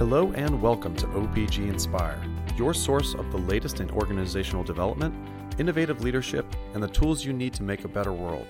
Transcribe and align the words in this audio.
Hello 0.00 0.32
and 0.32 0.62
welcome 0.62 0.96
to 0.96 1.06
OPG 1.08 1.68
Inspire, 1.68 2.18
your 2.56 2.72
source 2.72 3.12
of 3.12 3.30
the 3.30 3.36
latest 3.36 3.80
in 3.80 3.90
organizational 3.90 4.64
development, 4.64 5.14
innovative 5.58 6.02
leadership, 6.02 6.46
and 6.72 6.82
the 6.82 6.88
tools 6.88 7.22
you 7.22 7.34
need 7.34 7.52
to 7.52 7.62
make 7.62 7.84
a 7.84 7.88
better 7.88 8.14
world. 8.14 8.46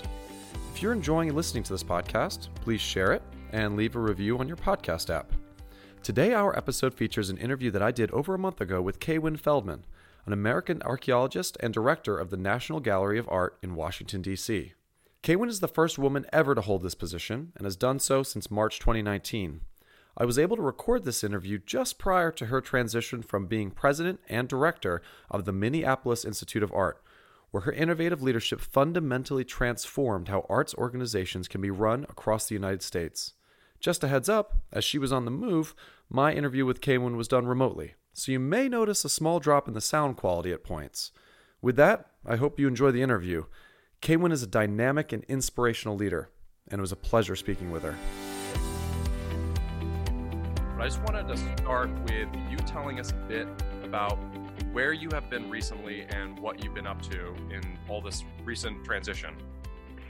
If 0.73 0.81
you're 0.81 0.93
enjoying 0.93 1.35
listening 1.35 1.65
to 1.65 1.73
this 1.73 1.83
podcast, 1.83 2.51
please 2.55 2.81
share 2.81 3.11
it 3.11 3.23
and 3.51 3.75
leave 3.75 3.97
a 3.97 3.99
review 3.99 4.39
on 4.39 4.47
your 4.47 4.59
podcast 4.59 5.13
app. 5.13 5.33
Today, 6.05 6.35
our 6.35 6.57
episode 6.57 6.95
features 6.95 7.31
an 7.31 7.39
interview 7.39 7.73
that 7.73 7.83
I 7.83 7.91
did 7.91 8.13
over 8.13 8.33
a 8.33 8.39
month 8.39 8.61
ago 8.61 8.81
with 8.81 9.01
Kaywin 9.01 9.37
Feldman, 9.37 9.85
an 10.27 10.33
American 10.33 10.81
archaeologist 10.83 11.57
and 11.59 11.75
director 11.75 12.17
of 12.17 12.31
the 12.31 12.37
National 12.37 12.79
Gallery 12.79 13.19
of 13.19 13.29
Art 13.29 13.59
in 13.61 13.75
Washington, 13.75 14.23
D.C. 14.23 14.75
Kaywin 15.25 15.49
is 15.49 15.59
the 15.59 15.67
first 15.67 15.99
woman 15.99 16.27
ever 16.33 16.55
to 16.55 16.61
hold 16.61 16.83
this 16.83 16.95
position 16.95 17.51
and 17.57 17.65
has 17.65 17.75
done 17.75 17.99
so 17.99 18.23
since 18.23 18.53
March 18.53 18.79
2019. 18.79 19.63
I 20.21 20.27
was 20.27 20.39
able 20.39 20.57
to 20.57 20.63
record 20.63 21.07
this 21.07 21.25
interview 21.25 21.59
just 21.65 21.99
prior 21.99 22.31
to 22.33 22.47
her 22.47 22.61
transition 22.61 23.23
from 23.23 23.47
being 23.47 23.71
president 23.71 24.21
and 24.29 24.47
director 24.47 25.01
of 25.31 25.47
the 25.47 25.53
Minneapolis 25.53 26.27
Institute 26.27 26.63
of 26.63 26.71
Art, 26.75 27.03
where 27.53 27.63
her 27.63 27.73
innovative 27.73 28.21
leadership 28.23 28.61
fundamentally 28.61 29.45
transformed 29.47 30.29
how 30.29 30.45
arts 30.51 30.75
organizations 30.75 31.49
can 31.49 31.63
be 31.63 31.71
run 31.71 32.05
across 32.11 32.47
the 32.47 32.55
United 32.55 32.83
States. 32.83 33.33
Just 33.81 34.05
a 34.05 34.09
heads 34.09 34.29
up, 34.29 34.59
as 34.71 34.85
she 34.85 34.99
was 34.99 35.11
on 35.11 35.25
the 35.25 35.31
move, 35.31 35.75
my 36.11 36.35
interview 36.35 36.67
with 36.67 36.83
Kaywin 36.83 37.17
was 37.17 37.27
done 37.27 37.47
remotely, 37.47 37.95
so 38.13 38.31
you 38.31 38.39
may 38.39 38.69
notice 38.69 39.07
a 39.07 39.09
small 39.09 39.41
drop 39.41 39.69
in 39.69 39.73
the 39.73 39.81
sound 39.81 40.19
quality 40.19 40.53
at 40.53 40.63
points. 40.63 41.13
With 41.63 41.77
that, 41.77 42.11
I 42.27 42.37
hope 42.37 42.61
you 42.61 42.69
enjoy 42.69 42.91
the 42.91 43.01
interview. 43.01 43.45
Kaywin 44.03 44.33
is 44.33 44.43
a 44.43 44.47
dynamic 44.47 45.15
and 45.15 45.25
inspirational 45.29 45.97
leader, 45.97 46.29
and 46.69 46.79
it 46.79 46.83
was 46.83 46.93
a 46.93 46.97
pleasure 46.97 47.37
speaking 47.37 47.71
with 47.71 47.85
her. 47.85 47.97
But 50.81 50.87
I 50.87 50.89
just 50.89 51.03
wanted 51.03 51.29
to 51.29 51.37
start 51.63 51.91
with 52.05 52.29
you 52.49 52.57
telling 52.65 52.99
us 53.01 53.11
a 53.11 53.29
bit 53.29 53.47
about 53.85 54.17
where 54.73 54.95
you 54.95 55.11
have 55.13 55.29
been 55.29 55.51
recently 55.51 56.07
and 56.09 56.39
what 56.39 56.65
you've 56.65 56.73
been 56.73 56.87
up 56.87 57.03
to 57.03 57.35
in 57.51 57.61
all 57.87 58.01
this 58.01 58.25
recent 58.47 58.83
transition. 58.83 59.37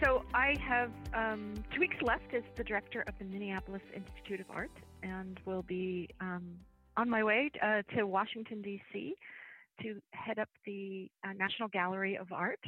So 0.00 0.22
I 0.32 0.54
have 0.60 0.92
um, 1.12 1.54
two 1.74 1.80
weeks 1.80 1.96
left 2.02 2.32
as 2.32 2.44
the 2.56 2.62
director 2.62 3.02
of 3.08 3.14
the 3.18 3.24
Minneapolis 3.24 3.82
Institute 3.92 4.38
of 4.38 4.46
Art, 4.48 4.70
and 5.02 5.40
will 5.44 5.64
be 5.64 6.08
um, 6.20 6.54
on 6.96 7.10
my 7.10 7.24
way 7.24 7.50
uh, 7.60 7.82
to 7.96 8.04
Washington 8.04 8.62
D.C. 8.62 9.16
to 9.82 10.00
head 10.12 10.38
up 10.38 10.50
the 10.64 11.10
uh, 11.24 11.32
National 11.32 11.68
Gallery 11.68 12.16
of 12.16 12.30
Art, 12.30 12.62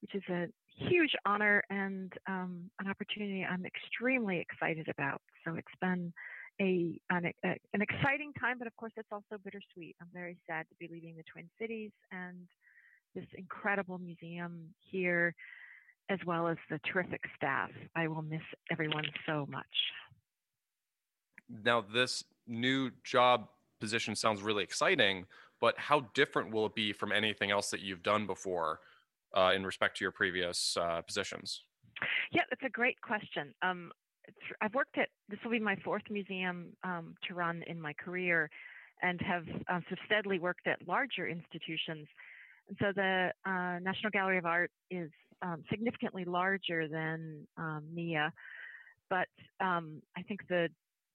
which 0.00 0.14
is 0.14 0.22
a 0.30 0.46
huge 0.78 1.12
honor 1.26 1.62
and 1.68 2.10
um, 2.26 2.70
an 2.80 2.88
opportunity 2.88 3.44
I'm 3.44 3.66
extremely 3.66 4.38
excited 4.38 4.88
about. 4.88 5.20
So 5.44 5.56
it's 5.56 5.68
been 5.82 6.14
a 6.60 7.00
an, 7.10 7.32
a 7.44 7.48
an, 7.72 7.82
exciting 7.82 8.32
time, 8.38 8.58
but 8.58 8.66
of 8.66 8.76
course 8.76 8.92
it's 8.96 9.08
also 9.10 9.40
bittersweet. 9.42 9.96
I'm 10.00 10.08
very 10.12 10.36
sad 10.46 10.66
to 10.68 10.74
be 10.78 10.88
leaving 10.92 11.16
the 11.16 11.24
Twin 11.30 11.48
Cities 11.58 11.90
and 12.12 12.46
this 13.14 13.26
incredible 13.36 13.98
museum 13.98 14.68
here, 14.90 15.34
as 16.10 16.18
well 16.26 16.48
as 16.48 16.56
the 16.70 16.78
terrific 16.92 17.22
staff. 17.36 17.70
I 17.96 18.08
will 18.08 18.22
miss 18.22 18.42
everyone 18.70 19.04
so 19.26 19.46
much. 19.48 19.64
Now, 21.64 21.82
this 21.82 22.24
new 22.46 22.90
job 23.04 23.48
position 23.80 24.16
sounds 24.16 24.42
really 24.42 24.64
exciting, 24.64 25.26
but 25.60 25.78
how 25.78 26.06
different 26.14 26.52
will 26.52 26.66
it 26.66 26.74
be 26.74 26.92
from 26.92 27.12
anything 27.12 27.50
else 27.50 27.70
that 27.70 27.80
you've 27.80 28.02
done 28.02 28.26
before 28.26 28.80
uh, 29.36 29.52
in 29.54 29.64
respect 29.64 29.96
to 29.98 30.04
your 30.04 30.12
previous 30.12 30.76
uh, 30.76 31.02
positions? 31.02 31.62
Yeah, 32.32 32.42
that's 32.50 32.62
a 32.64 32.70
great 32.70 33.00
question. 33.00 33.54
Um, 33.62 33.92
I've 34.60 34.74
worked 34.74 34.98
at 34.98 35.08
this 35.28 35.38
will 35.44 35.50
be 35.50 35.60
my 35.60 35.76
fourth 35.84 36.02
museum 36.10 36.68
um, 36.82 37.14
to 37.28 37.34
run 37.34 37.62
in 37.66 37.80
my 37.80 37.92
career, 37.92 38.50
and 39.02 39.20
have 39.20 39.44
uh, 39.68 39.80
so 39.88 39.96
steadily 40.06 40.38
worked 40.38 40.66
at 40.66 40.86
larger 40.86 41.28
institutions. 41.28 42.06
And 42.68 42.76
so 42.80 42.92
the 42.94 43.30
uh, 43.44 43.78
National 43.80 44.10
Gallery 44.10 44.38
of 44.38 44.46
Art 44.46 44.70
is 44.90 45.10
um, 45.42 45.62
significantly 45.70 46.24
larger 46.24 46.88
than 46.88 47.46
um, 47.58 47.84
MIA, 47.92 48.32
but 49.10 49.28
um, 49.60 50.00
I 50.16 50.22
think 50.22 50.40
the 50.48 50.68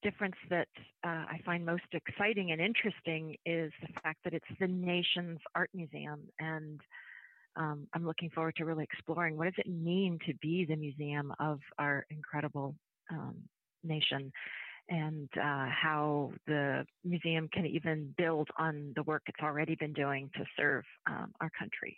difference 0.04 0.36
that 0.50 0.68
uh, 1.04 1.26
I 1.28 1.40
find 1.46 1.66
most 1.66 1.84
exciting 1.92 2.52
and 2.52 2.62
interesting 2.62 3.36
is 3.46 3.72
the 3.82 3.94
fact 4.02 4.20
that 4.24 4.34
it's 4.34 4.46
the 4.60 4.68
nation's 4.68 5.40
art 5.56 5.70
museum 5.74 6.22
and 6.40 6.80
um, 7.58 7.88
I'm 7.94 8.06
looking 8.06 8.30
forward 8.30 8.56
to 8.58 8.66
really 8.66 8.86
exploring 8.86 9.36
what 9.36 9.46
does 9.46 9.56
it 9.58 9.68
mean 9.68 10.20
to 10.26 10.34
be 10.36 10.66
the 10.66 10.78
museum 10.78 11.34
of 11.40 11.60
our 11.78 12.06
incredible 12.10 12.76
um, 13.12 13.36
nation 13.84 14.32
and 14.90 15.30
uh, 15.38 15.68
how 15.70 16.32
the 16.48 16.86
museum 17.04 17.48
can 17.54 17.66
even 17.66 18.14
build 18.18 18.50
on 18.58 18.92
the 18.96 19.04
work 19.04 19.22
it's 19.28 19.42
already 19.42 19.76
been 19.76 19.94
doing 19.94 20.30
to 20.36 20.44
serve 20.58 20.84
um, 21.08 21.32
our 21.42 21.52
country. 21.58 21.98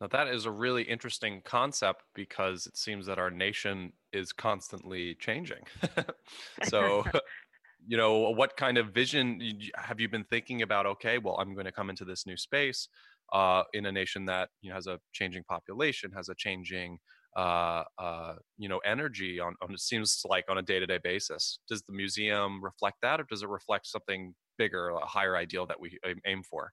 Now, 0.00 0.08
that 0.08 0.28
is 0.28 0.46
a 0.46 0.50
really 0.50 0.82
interesting 0.82 1.42
concept 1.44 2.02
because 2.14 2.66
it 2.66 2.76
seems 2.76 3.06
that 3.06 3.18
our 3.18 3.30
nation 3.30 3.92
is 4.12 4.32
constantly 4.32 5.14
changing. 5.16 5.62
so, 6.64 7.04
you 7.86 7.98
know, 7.98 8.30
what 8.30 8.56
kind 8.56 8.78
of 8.78 8.88
vision 8.88 9.40
have 9.74 10.00
you 10.00 10.08
been 10.08 10.24
thinking 10.24 10.62
about? 10.62 10.86
Okay, 10.86 11.18
well, 11.18 11.36
I'm 11.38 11.52
going 11.52 11.66
to 11.66 11.72
come 11.72 11.90
into 11.90 12.06
this 12.06 12.26
new 12.26 12.36
space 12.36 12.88
uh, 13.32 13.64
in 13.74 13.86
a 13.86 13.92
nation 13.92 14.24
that 14.24 14.48
you 14.62 14.70
know, 14.70 14.76
has 14.76 14.86
a 14.86 14.98
changing 15.12 15.44
population, 15.44 16.10
has 16.16 16.30
a 16.30 16.34
changing 16.34 16.98
uh, 17.36 17.84
uh, 17.98 18.34
you 18.58 18.68
know 18.68 18.78
energy 18.78 19.40
on, 19.40 19.54
on 19.62 19.72
it 19.72 19.80
seems 19.80 20.22
like 20.28 20.44
on 20.48 20.58
a 20.58 20.62
day-to-day 20.62 20.98
basis. 21.02 21.60
Does 21.68 21.82
the 21.82 21.92
museum 21.92 22.62
reflect 22.62 22.98
that 23.02 23.20
or 23.20 23.24
does 23.24 23.42
it 23.42 23.48
reflect 23.48 23.86
something 23.86 24.34
bigger 24.58 24.90
a 24.90 25.06
higher 25.06 25.36
ideal 25.36 25.66
that 25.66 25.80
we 25.80 25.98
aim 26.26 26.42
for? 26.42 26.72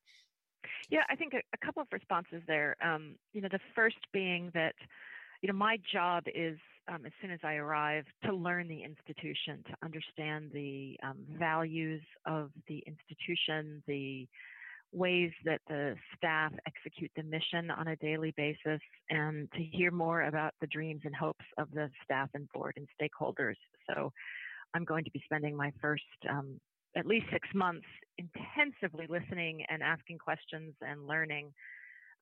Yeah 0.90 1.04
i 1.10 1.16
think 1.16 1.34
a, 1.34 1.42
a 1.54 1.66
couple 1.66 1.82
of 1.82 1.88
responses 1.92 2.42
there. 2.48 2.76
Um, 2.84 3.16
you 3.34 3.42
know 3.42 3.50
the 3.52 3.60
first 3.76 3.98
being 4.14 4.52
that 4.54 4.76
you 5.42 5.48
know 5.48 5.58
my 5.58 5.78
job 5.92 6.24
is 6.34 6.58
um, 6.92 7.06
as 7.06 7.12
soon 7.22 7.32
as 7.32 7.40
i 7.44 7.56
arrive 7.56 8.06
to 8.26 8.34
learn 8.34 8.68
the 8.68 8.82
institution 8.84 9.64
to 9.68 9.74
understand 9.84 10.50
the 10.54 10.98
um, 11.04 11.18
values 11.38 12.02
of 12.26 12.50
the 12.68 12.84
institution 12.88 13.84
the 13.88 14.28
ways 14.94 15.32
that 15.46 15.62
the 15.68 15.96
staff 16.16 16.54
execute 16.66 17.12
the 17.16 17.24
mission 17.24 17.70
on 17.72 17.90
a 17.90 17.96
daily 17.98 18.34
basis 18.38 18.82
and 19.10 19.52
to 19.52 19.64
hear 19.64 19.92
more 19.92 20.24
about 20.24 20.54
the 20.62 20.68
dreams 20.68 21.02
and 21.04 21.16
hopes 21.16 21.46
of 21.58 21.70
the 21.72 21.90
staff 22.04 22.30
and 22.34 22.48
board 22.54 22.74
and 22.78 22.88
stakeholders. 23.00 23.56
So 23.90 24.12
I'm 24.74 24.86
going 24.86 25.04
to 25.04 25.12
be 25.12 25.22
spending 25.26 25.56
my 25.56 25.72
first 25.82 26.04
um, 26.30 26.60
at 26.96 27.06
least 27.06 27.26
six 27.32 27.48
months 27.54 27.86
intensively 28.18 29.06
listening 29.08 29.64
and 29.70 29.84
asking 29.84 30.18
questions 30.18 30.74
and 30.82 31.06
learning 31.06 31.54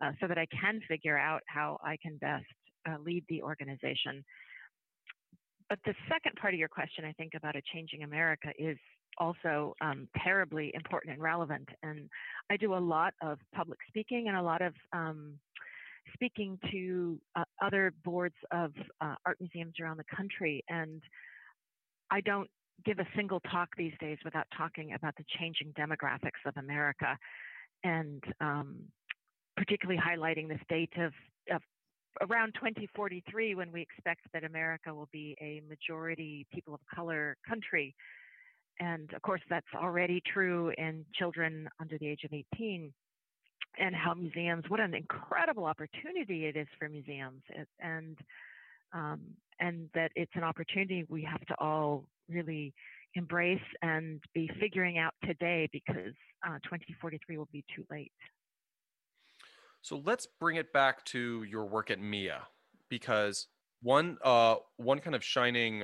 uh, 0.02 0.12
so 0.20 0.28
that 0.28 0.38
I 0.38 0.48
can 0.48 0.82
figure 0.88 1.18
out 1.18 1.42
how 1.48 1.78
I 1.84 1.98
can 2.02 2.18
best 2.18 2.46
uh, 2.90 2.98
lead 3.04 3.24
the 3.30 3.42
organization. 3.42 4.24
But 5.70 5.80
the 5.86 5.96
second 6.10 6.36
part 6.40 6.54
of 6.54 6.60
your 6.60 6.70
question, 6.70 7.06
I 7.06 7.14
think, 7.14 7.34
about 7.36 7.56
a 7.56 7.62
changing 7.74 8.04
America 8.04 8.50
is 8.60 8.78
also 9.18 9.76
um, 9.82 10.08
terribly 10.24 10.72
important 10.74 11.14
and 11.14 11.22
relevant. 11.22 11.68
And 11.84 12.10
I 12.50 12.58
do 12.58 12.76
a 12.76 12.78
lot 12.78 13.14
of 13.22 13.40
public 13.54 13.80
speaking 13.88 14.28
and 14.28 14.38
a 14.38 14.42
lot 14.42 14.62
of 14.62 14.74
um, 14.94 15.34
speaking 16.14 16.60
to 16.72 17.20
uh, 17.36 17.44
other 17.62 17.94
boards 18.04 18.36
of 18.52 18.72
uh, 19.02 19.16
art 19.26 19.38
museums 19.40 19.74
around 19.82 19.98
the 19.98 20.16
country. 20.16 20.64
And 20.70 21.02
I 22.12 22.22
don't 22.22 22.50
give 22.86 23.00
a 23.00 23.08
single 23.16 23.40
talk 23.52 23.70
these 23.78 23.94
days 24.00 24.18
without 24.24 24.48
talking 24.56 24.94
about 24.94 25.16
the 25.18 25.26
changing 25.40 25.74
demographics 25.74 26.46
of 26.46 26.56
America 26.58 27.18
and 27.84 28.24
um, 28.42 28.76
particularly 29.56 30.00
highlighting 30.00 30.48
the 30.48 30.60
state 30.64 30.92
of, 30.98 31.14
of 31.54 31.62
around 32.30 32.54
2043 32.56 33.56
when 33.56 33.72
we 33.72 33.82
expect 33.82 34.22
that 34.34 34.44
America 34.44 34.94
will 34.94 35.10
be 35.12 35.36
a 35.42 35.62
majority 35.68 36.46
people 36.54 36.74
of 36.74 36.80
color 36.94 37.38
country 37.48 37.96
and 38.80 39.12
of 39.14 39.22
course, 39.22 39.42
that's 39.50 39.66
already 39.76 40.22
true 40.34 40.72
in 40.78 41.06
children 41.18 41.70
under 41.80 41.98
the 41.98 42.08
age 42.08 42.24
of 42.24 42.34
18. 42.34 42.94
And 43.78 43.96
how 43.96 44.14
museums, 44.14 44.64
what 44.70 44.80
an 44.80 44.94
incredible 44.94 45.66
opportunity 45.66 46.46
it 46.46 46.56
is 46.56 46.68
for 46.80 46.88
museums, 46.88 47.42
and 47.82 48.18
um, 48.94 49.20
and 49.60 49.90
that 49.94 50.12
it's 50.16 50.32
an 50.36 50.44
opportunity 50.44 51.06
we 51.10 51.24
have 51.24 51.42
to 51.48 51.56
all 51.60 52.06
really 52.30 52.74
embrace 53.16 53.60
and 53.82 54.22
be 54.34 54.50
figuring 54.60 54.98
out 54.98 55.14
today 55.26 55.68
because 55.74 56.14
uh, 56.48 56.56
2043 56.64 57.38
will 57.38 57.50
be 57.52 57.64
too 57.76 57.86
late. 57.92 58.12
So 59.82 60.02
let's 60.06 60.28
bring 60.40 60.56
it 60.56 60.74
back 60.74 61.04
to 61.06 61.44
your 61.44 61.66
work 61.66 61.92
at 61.92 62.00
MIA, 62.00 62.44
because 62.90 63.48
one 63.82 64.18
uh, 64.24 64.56
one 64.78 65.00
kind 65.00 65.16
of 65.16 65.24
shining 65.24 65.84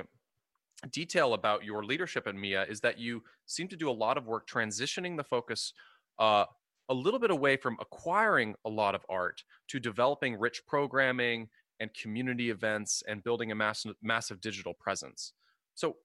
detail 0.90 1.34
about 1.34 1.64
your 1.64 1.84
leadership 1.84 2.26
at 2.26 2.34
MIA 2.34 2.64
is 2.68 2.80
that 2.80 2.98
you 2.98 3.22
seem 3.46 3.68
to 3.68 3.76
do 3.76 3.90
a 3.90 3.92
lot 3.92 4.16
of 4.16 4.26
work 4.26 4.48
transitioning 4.48 5.16
the 5.16 5.24
focus 5.24 5.72
uh, 6.18 6.44
a 6.88 6.94
little 6.94 7.20
bit 7.20 7.30
away 7.30 7.56
from 7.56 7.76
acquiring 7.80 8.54
a 8.64 8.68
lot 8.68 8.94
of 8.94 9.04
art 9.08 9.42
to 9.68 9.78
developing 9.78 10.38
rich 10.38 10.62
programming 10.66 11.48
and 11.80 11.92
community 11.94 12.50
events 12.50 13.02
and 13.08 13.24
building 13.24 13.50
a 13.52 13.54
massive, 13.54 13.94
massive 14.02 14.40
digital 14.40 14.74
presence. 14.74 15.32
So, 15.74 15.96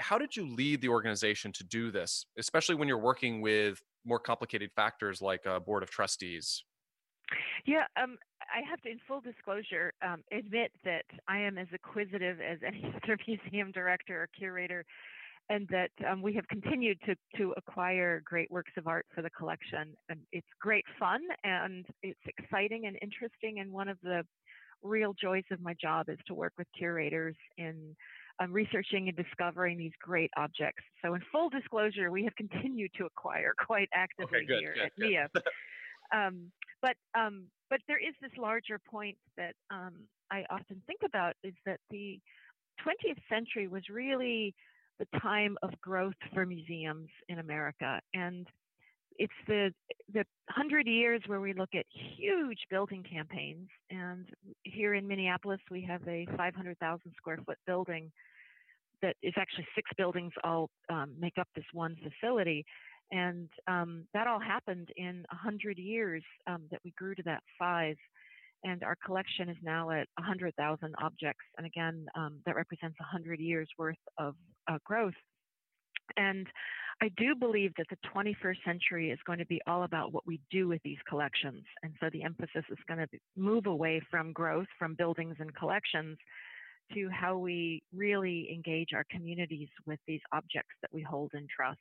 how 0.00 0.18
did 0.18 0.34
you 0.34 0.52
lead 0.52 0.80
the 0.80 0.88
organization 0.88 1.52
to 1.52 1.64
do 1.64 1.92
this, 1.92 2.26
especially 2.36 2.74
when 2.74 2.88
you're 2.88 2.98
working 2.98 3.40
with 3.40 3.80
more 4.04 4.18
complicated 4.18 4.70
factors 4.74 5.22
like 5.22 5.46
a 5.46 5.60
board 5.60 5.84
of 5.84 5.90
trustees? 5.90 6.64
Yeah, 7.66 7.84
um, 8.00 8.18
I 8.42 8.68
have 8.68 8.80
to, 8.82 8.90
in 8.90 8.98
full 9.06 9.20
disclosure, 9.20 9.92
um, 10.02 10.22
admit 10.32 10.72
that 10.84 11.04
I 11.28 11.38
am 11.38 11.58
as 11.58 11.68
acquisitive 11.72 12.38
as 12.40 12.58
any 12.66 12.84
other 13.04 13.18
museum 13.26 13.72
director 13.72 14.22
or 14.22 14.28
curator, 14.36 14.84
and 15.48 15.68
that 15.68 15.90
um, 16.10 16.22
we 16.22 16.32
have 16.34 16.46
continued 16.48 16.98
to 17.06 17.14
to 17.36 17.54
acquire 17.56 18.22
great 18.24 18.50
works 18.50 18.72
of 18.76 18.86
art 18.86 19.06
for 19.14 19.22
the 19.22 19.30
collection. 19.30 19.94
And 20.08 20.20
it's 20.32 20.46
great 20.60 20.84
fun, 20.98 21.20
and 21.42 21.86
it's 22.02 22.20
exciting 22.26 22.86
and 22.86 22.98
interesting. 23.02 23.60
And 23.60 23.72
one 23.72 23.88
of 23.88 23.98
the 24.02 24.24
real 24.82 25.14
joys 25.14 25.44
of 25.50 25.60
my 25.60 25.74
job 25.80 26.08
is 26.08 26.18
to 26.26 26.34
work 26.34 26.52
with 26.58 26.66
curators 26.76 27.36
in 27.56 27.96
um, 28.40 28.52
researching 28.52 29.08
and 29.08 29.16
discovering 29.16 29.78
these 29.78 29.92
great 30.02 30.30
objects. 30.36 30.82
So, 31.02 31.14
in 31.14 31.22
full 31.30 31.48
disclosure, 31.48 32.10
we 32.10 32.24
have 32.24 32.34
continued 32.36 32.90
to 32.98 33.06
acquire 33.06 33.54
quite 33.66 33.88
actively 33.94 34.38
okay, 34.38 34.46
good, 34.46 34.60
here 34.60 34.74
good, 34.74 34.84
at 34.84 34.92
MIA. 34.98 35.28
um, 36.14 36.50
but 36.80 36.96
um, 37.18 37.44
but 37.70 37.80
there 37.88 37.98
is 37.98 38.14
this 38.20 38.30
larger 38.38 38.78
point 38.78 39.16
that 39.36 39.54
um, 39.70 39.94
I 40.30 40.44
often 40.50 40.82
think 40.86 41.00
about 41.04 41.34
is 41.42 41.54
that 41.66 41.80
the 41.90 42.20
20th 42.86 43.20
century 43.28 43.68
was 43.68 43.82
really 43.90 44.54
the 44.98 45.06
time 45.20 45.56
of 45.62 45.70
growth 45.80 46.14
for 46.32 46.46
museums 46.46 47.08
in 47.28 47.38
America, 47.38 48.00
and 48.12 48.46
it's 49.16 49.32
the 49.46 49.72
the 50.12 50.24
hundred 50.48 50.86
years 50.86 51.22
where 51.26 51.40
we 51.40 51.52
look 51.52 51.70
at 51.74 51.86
huge 52.16 52.58
building 52.70 53.02
campaigns, 53.02 53.68
and 53.90 54.26
here 54.64 54.94
in 54.94 55.06
Minneapolis 55.06 55.60
we 55.70 55.82
have 55.82 56.02
a 56.08 56.26
500,000 56.36 57.00
square 57.16 57.38
foot 57.46 57.58
building 57.66 58.10
that 59.02 59.16
is 59.22 59.34
actually 59.36 59.66
six 59.74 59.90
buildings 59.96 60.32
all 60.44 60.70
um, 60.88 61.12
make 61.18 61.38
up 61.38 61.48
this 61.54 61.64
one 61.72 61.96
facility, 61.96 62.64
and 63.10 63.48
um, 63.68 64.04
that 64.14 64.26
all 64.26 64.40
happened 64.40 64.88
in 64.96 65.24
a 65.30 65.36
hundred 65.36 65.78
years 65.78 66.22
um, 66.46 66.62
that 66.70 66.80
we 66.84 66.92
grew 66.92 67.14
to 67.14 67.22
that 67.24 67.42
size. 67.58 67.96
And 68.64 68.82
our 68.82 68.96
collection 69.04 69.50
is 69.50 69.58
now 69.62 69.90
at 69.90 70.08
100,000 70.16 70.94
objects. 71.02 71.44
And 71.58 71.66
again, 71.66 72.06
um, 72.14 72.40
that 72.46 72.56
represents 72.56 72.98
100 72.98 73.38
years 73.38 73.68
worth 73.78 73.96
of 74.18 74.34
uh, 74.68 74.78
growth. 74.84 75.12
And 76.16 76.46
I 77.02 77.10
do 77.16 77.34
believe 77.34 77.72
that 77.76 77.86
the 77.90 77.98
21st 78.14 78.56
century 78.64 79.10
is 79.10 79.18
going 79.26 79.38
to 79.38 79.46
be 79.46 79.60
all 79.66 79.82
about 79.82 80.12
what 80.12 80.26
we 80.26 80.40
do 80.50 80.68
with 80.68 80.80
these 80.82 80.98
collections. 81.08 81.64
And 81.82 81.92
so 82.00 82.08
the 82.12 82.22
emphasis 82.22 82.64
is 82.70 82.78
going 82.86 83.00
to 83.00 83.08
move 83.36 83.66
away 83.66 84.00
from 84.10 84.32
growth, 84.32 84.66
from 84.78 84.94
buildings 84.94 85.36
and 85.40 85.54
collections, 85.54 86.16
to 86.94 87.08
how 87.10 87.36
we 87.36 87.82
really 87.94 88.48
engage 88.52 88.90
our 88.94 89.04
communities 89.10 89.68
with 89.86 89.98
these 90.06 90.20
objects 90.32 90.74
that 90.82 90.92
we 90.92 91.02
hold 91.02 91.32
in 91.34 91.46
trust. 91.54 91.80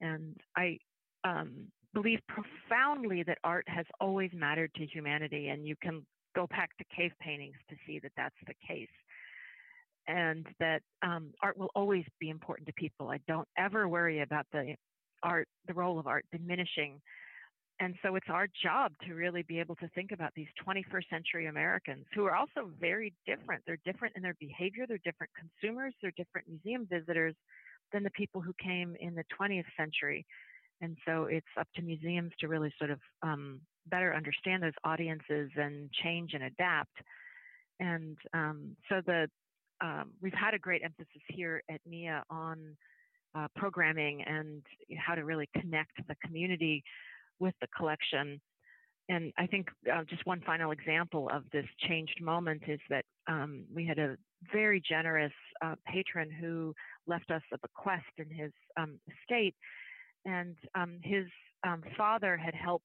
And 0.00 0.36
I 0.56 0.78
um, 1.24 1.68
believe 1.92 2.20
profoundly 2.28 3.22
that 3.24 3.38
art 3.44 3.64
has 3.68 3.86
always 4.00 4.30
mattered 4.34 4.70
to 4.74 4.86
humanity, 4.86 5.48
and 5.48 5.66
you 5.66 5.76
can 5.82 6.04
go 6.34 6.46
back 6.48 6.76
to 6.78 6.84
cave 6.94 7.12
paintings 7.20 7.56
to 7.70 7.76
see 7.86 8.00
that 8.00 8.12
that's 8.16 8.34
the 8.46 8.54
case 8.66 8.88
and 10.06 10.46
that 10.60 10.82
um, 11.02 11.32
art 11.42 11.56
will 11.56 11.70
always 11.74 12.04
be 12.20 12.30
important 12.30 12.66
to 12.66 12.72
people. 12.74 13.08
I 13.08 13.20
don't 13.26 13.48
ever 13.56 13.88
worry 13.88 14.22
about 14.22 14.46
the 14.52 14.74
art, 15.22 15.48
the 15.66 15.74
role 15.74 15.98
of 15.98 16.06
art 16.06 16.24
diminishing. 16.32 17.00
And 17.80 17.94
so 18.02 18.14
it's 18.14 18.26
our 18.28 18.46
job 18.62 18.92
to 19.06 19.14
really 19.14 19.42
be 19.42 19.58
able 19.58 19.74
to 19.76 19.88
think 19.94 20.12
about 20.12 20.32
these 20.36 20.46
21st 20.66 21.08
century 21.10 21.46
Americans 21.46 22.04
who 22.14 22.24
are 22.24 22.36
also 22.36 22.70
very 22.80 23.12
different. 23.26 23.64
They're 23.66 23.78
different 23.84 24.14
in 24.16 24.22
their 24.22 24.36
behavior, 24.38 24.84
they're 24.86 25.00
different 25.04 25.32
consumers, 25.34 25.92
they're 26.00 26.12
different 26.16 26.46
museum 26.48 26.86
visitors 26.88 27.34
than 27.94 28.02
the 28.02 28.10
people 28.10 28.42
who 28.42 28.52
came 28.62 28.94
in 29.00 29.14
the 29.14 29.24
20th 29.40 29.64
century. 29.78 30.26
And 30.82 30.98
so 31.06 31.24
it's 31.24 31.46
up 31.58 31.68
to 31.76 31.82
museums 31.82 32.32
to 32.40 32.48
really 32.48 32.74
sort 32.76 32.90
of 32.90 32.98
um, 33.22 33.60
better 33.86 34.14
understand 34.14 34.62
those 34.62 34.72
audiences 34.84 35.50
and 35.56 35.90
change 36.02 36.32
and 36.34 36.42
adapt. 36.42 36.96
And 37.80 38.18
um, 38.34 38.76
so 38.90 39.00
the 39.06 39.28
um, 39.80 40.12
we've 40.20 40.34
had 40.34 40.54
a 40.54 40.58
great 40.58 40.82
emphasis 40.84 41.22
here 41.28 41.62
at 41.70 41.80
MIA 41.86 42.22
on 42.30 42.76
uh, 43.34 43.48
programming 43.56 44.22
and 44.22 44.62
how 44.96 45.14
to 45.14 45.24
really 45.24 45.48
connect 45.58 45.96
the 46.08 46.14
community 46.24 46.82
with 47.40 47.54
the 47.60 47.66
collection. 47.76 48.40
And 49.08 49.32
I 49.36 49.46
think 49.46 49.68
uh, 49.92 50.04
just 50.08 50.24
one 50.26 50.42
final 50.46 50.70
example 50.70 51.28
of 51.32 51.42
this 51.52 51.66
changed 51.88 52.22
moment 52.22 52.62
is 52.68 52.80
that 52.88 53.04
um, 53.26 53.64
we 53.74 53.84
had 53.84 53.98
a 53.98 54.16
very 54.52 54.82
generous 54.86 55.32
uh, 55.64 55.74
patron 55.86 56.30
who 56.30 56.74
left 57.06 57.30
us 57.30 57.42
a 57.52 57.58
bequest 57.58 58.04
in 58.18 58.28
his 58.30 58.52
um, 58.76 58.98
estate, 59.08 59.54
and 60.24 60.56
um, 60.74 60.98
his 61.02 61.26
um, 61.66 61.82
father 61.96 62.36
had 62.36 62.54
helped 62.54 62.84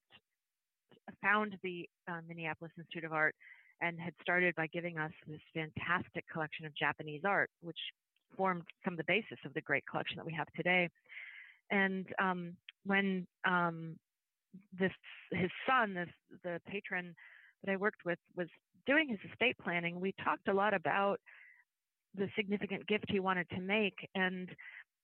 found 1.22 1.56
the 1.62 1.88
uh, 2.08 2.20
Minneapolis 2.26 2.72
Institute 2.78 3.04
of 3.04 3.12
Art 3.12 3.34
and 3.80 3.98
had 3.98 4.12
started 4.20 4.54
by 4.54 4.66
giving 4.66 4.98
us 4.98 5.12
this 5.26 5.40
fantastic 5.54 6.24
collection 6.32 6.66
of 6.66 6.76
Japanese 6.76 7.22
art, 7.24 7.50
which 7.62 7.78
formed 8.36 8.62
some 8.84 8.94
of 8.94 8.98
the 8.98 9.04
basis 9.04 9.38
of 9.44 9.54
the 9.54 9.60
great 9.60 9.84
collection 9.90 10.16
that 10.16 10.26
we 10.26 10.32
have 10.32 10.46
today. 10.54 10.88
And 11.70 12.06
um, 12.22 12.56
when 12.84 13.26
um, 13.48 13.96
this 14.78 14.92
his 15.32 15.50
son, 15.66 15.94
this 15.94 16.08
the 16.42 16.60
patron 16.66 17.14
that 17.64 17.72
I 17.72 17.76
worked 17.76 18.04
with, 18.04 18.18
was 18.36 18.48
doing 18.86 19.08
his 19.08 19.18
estate 19.30 19.56
planning, 19.62 20.00
we 20.00 20.14
talked 20.24 20.48
a 20.48 20.54
lot 20.54 20.74
about 20.74 21.20
the 22.16 22.28
significant 22.36 22.86
gift 22.86 23.06
he 23.08 23.20
wanted 23.20 23.48
to 23.50 23.60
make, 23.60 24.08
and 24.14 24.48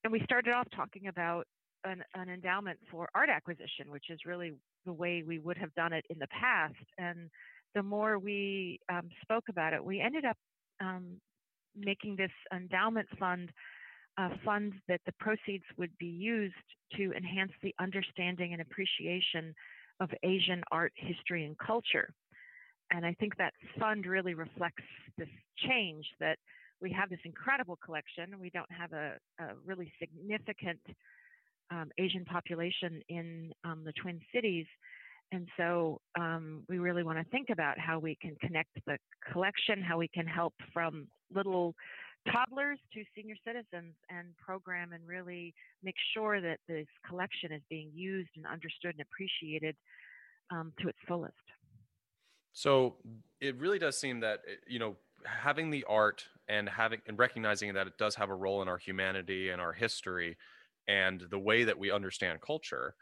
and 0.04 0.12
we 0.12 0.20
started 0.24 0.52
off 0.52 0.66
talking 0.74 1.08
about 1.08 1.46
an, 1.84 2.02
an 2.14 2.28
endowment 2.28 2.78
for 2.90 3.08
art 3.14 3.28
acquisition, 3.28 3.90
which 3.90 4.10
is 4.10 4.20
really 4.24 4.52
the 4.84 4.92
way 4.92 5.22
we 5.26 5.38
would 5.38 5.58
have 5.58 5.74
done 5.74 5.92
it 5.92 6.04
in 6.10 6.18
the 6.18 6.28
past, 6.28 6.74
and 6.98 7.30
the 7.74 7.82
more 7.82 8.18
we 8.18 8.80
um, 8.90 9.08
spoke 9.22 9.44
about 9.48 9.72
it, 9.72 9.84
we 9.84 10.00
ended 10.00 10.24
up 10.24 10.36
um, 10.80 11.20
making 11.76 12.16
this 12.16 12.30
endowment 12.54 13.08
fund 13.18 13.50
a 14.18 14.30
fund 14.44 14.72
that 14.88 15.00
the 15.04 15.12
proceeds 15.20 15.64
would 15.76 15.90
be 15.98 16.06
used 16.06 16.54
to 16.96 17.12
enhance 17.12 17.52
the 17.62 17.74
understanding 17.78 18.54
and 18.54 18.62
appreciation 18.62 19.54
of 20.00 20.10
Asian 20.22 20.62
art, 20.72 20.92
history, 20.96 21.44
and 21.44 21.56
culture. 21.58 22.08
And 22.90 23.04
I 23.04 23.14
think 23.14 23.36
that 23.36 23.52
fund 23.78 24.06
really 24.06 24.34
reflects 24.34 24.84
this 25.18 25.28
change 25.68 26.06
that 26.20 26.38
we 26.80 26.92
have 26.92 27.08
this 27.08 27.20
incredible 27.24 27.78
collection. 27.84 28.38
We 28.40 28.50
don't 28.50 28.70
have 28.70 28.92
a, 28.92 29.14
a 29.40 29.54
really 29.64 29.92
significant 29.98 30.80
um, 31.70 31.90
Asian 31.98 32.24
population 32.24 33.00
in 33.08 33.52
um, 33.64 33.82
the 33.84 33.92
Twin 33.92 34.20
Cities, 34.34 34.66
and 35.32 35.48
so 35.56 36.00
um, 36.18 36.62
we 36.68 36.78
really 36.78 37.02
want 37.02 37.18
to 37.18 37.24
think 37.30 37.48
about 37.50 37.78
how 37.78 37.98
we 37.98 38.16
can 38.20 38.36
connect 38.40 38.70
the 38.86 38.96
collection, 39.32 39.82
how 39.82 39.98
we 39.98 40.08
can 40.08 40.26
help 40.26 40.54
from 40.72 41.08
little 41.34 41.74
toddlers 42.32 42.78
to 42.92 43.02
senior 43.14 43.34
citizens 43.44 43.94
and 44.08 44.36
program 44.36 44.92
and 44.92 45.02
really 45.06 45.54
make 45.82 45.94
sure 46.14 46.40
that 46.40 46.58
this 46.68 46.86
collection 47.08 47.52
is 47.52 47.62
being 47.68 47.90
used 47.94 48.30
and 48.36 48.46
understood 48.46 48.94
and 48.98 49.00
appreciated 49.00 49.76
um, 50.50 50.72
to 50.80 50.88
its 50.88 50.98
fullest. 51.06 51.34
So 52.52 52.96
it 53.40 53.56
really 53.58 53.78
does 53.78 53.98
seem 53.98 54.20
that 54.20 54.40
eh, 54.48 54.54
you 54.66 54.78
know 54.78 54.96
having 55.26 55.70
the 55.70 55.84
art 55.88 56.24
and 56.48 56.68
having 56.68 57.00
and 57.06 57.18
recognizing 57.18 57.74
that 57.74 57.86
it 57.86 57.98
does 57.98 58.14
have 58.14 58.30
a 58.30 58.34
role 58.34 58.62
in 58.62 58.68
our 58.68 58.78
humanity 58.78 59.50
and 59.50 59.60
our 59.60 59.72
history 59.72 60.36
and 60.88 61.24
the 61.30 61.38
way 61.38 61.64
that 61.64 61.78
we 61.78 61.90
understand 61.90 62.40
culture 62.40 62.94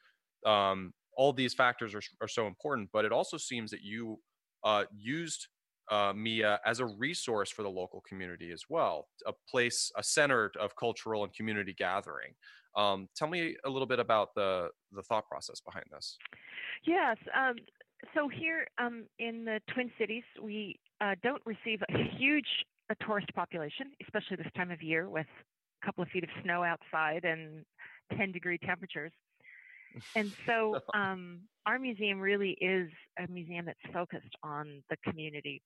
um, 0.47 0.93
all 1.17 1.33
these 1.33 1.55
factors 1.55 1.95
are, 1.95 2.03
are 2.21 2.29
so 2.29 2.47
important 2.47 2.89
but 2.93 3.05
it 3.05 3.13
also 3.13 3.37
seems 3.37 3.71
that 3.71 3.83
you 3.83 4.19
uh, 4.65 4.85
used 4.97 5.49
uh, 5.91 6.13
mia 6.17 6.59
as 6.65 6.81
a 6.81 6.87
resource 6.87 7.51
for 7.51 7.63
the 7.63 7.71
local 7.71 8.01
community 8.09 8.51
as 8.51 8.65
well 8.69 9.09
a 9.27 9.33
place 9.49 9.93
a 9.97 10.03
center 10.03 10.51
of 10.59 10.75
cultural 10.77 11.25
and 11.25 11.35
community 11.35 11.75
gathering. 11.75 12.33
Um, 12.77 13.09
tell 13.15 13.29
me 13.29 13.57
a 13.65 13.71
little 13.71 13.87
bit 13.87 14.01
about 14.01 14.35
the 14.35 14.69
the 14.93 15.03
thought 15.03 15.29
process 15.29 15.61
behind 15.61 15.85
this. 15.93 16.17
Yes 16.85 17.19
um, 17.35 17.57
so 18.15 18.29
here 18.29 18.67
um, 18.79 19.05
in 19.19 19.45
the 19.45 19.61
twin 19.73 19.91
cities 19.99 20.25
we 20.43 20.79
uh, 21.01 21.15
don't 21.23 21.43
receive 21.45 21.81
a 21.89 22.17
huge 22.17 22.47
a 22.91 23.05
tourist 23.05 23.29
population 23.35 23.93
especially 24.03 24.37
this 24.37 24.53
time 24.57 24.71
of 24.71 24.83
year 24.83 25.09
with 25.09 25.27
a 25.83 25.87
couple 25.87 26.03
of 26.03 26.09
feet 26.11 26.25
of 26.25 26.31
snow 26.43 26.63
outside 26.63 27.25
and 27.25 27.65
10 28.17 28.33
degree 28.33 28.59
temperatures 28.59 29.13
and 30.17 30.33
so 30.47 30.79
um, 30.95 31.41
our 31.67 31.79
museum 31.79 32.21
really 32.21 32.57
is 32.61 32.91
a 33.19 33.31
museum 33.31 33.67
that's 33.67 33.93
focused 33.93 34.35
on 34.43 34.83
the 34.91 34.97
community. 35.09 35.63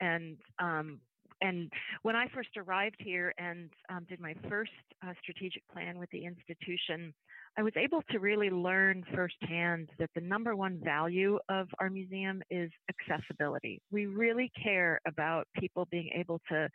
And 0.00 0.36
um, 0.58 1.00
and 1.40 1.70
when 2.02 2.16
I 2.16 2.26
first 2.34 2.50
arrived 2.56 2.96
here 2.98 3.32
and 3.38 3.70
um, 3.88 4.06
did 4.08 4.20
my 4.20 4.34
first 4.48 4.72
uh, 5.06 5.12
strategic 5.22 5.62
plan 5.72 5.98
with 5.98 6.10
the 6.10 6.24
institution, 6.24 7.14
I 7.56 7.62
was 7.62 7.72
able 7.76 8.02
to 8.10 8.18
really 8.18 8.50
learn 8.50 9.04
firsthand 9.14 9.90
that 9.98 10.10
the 10.14 10.20
number 10.20 10.54
one 10.56 10.80
value 10.82 11.38
of 11.48 11.68
our 11.80 11.90
museum 11.90 12.42
is 12.50 12.70
accessibility. 12.88 13.80
We 13.90 14.06
really 14.06 14.50
care 14.62 15.00
about 15.06 15.46
people 15.58 15.86
being 15.90 16.10
able 16.14 16.40
to 16.50 16.68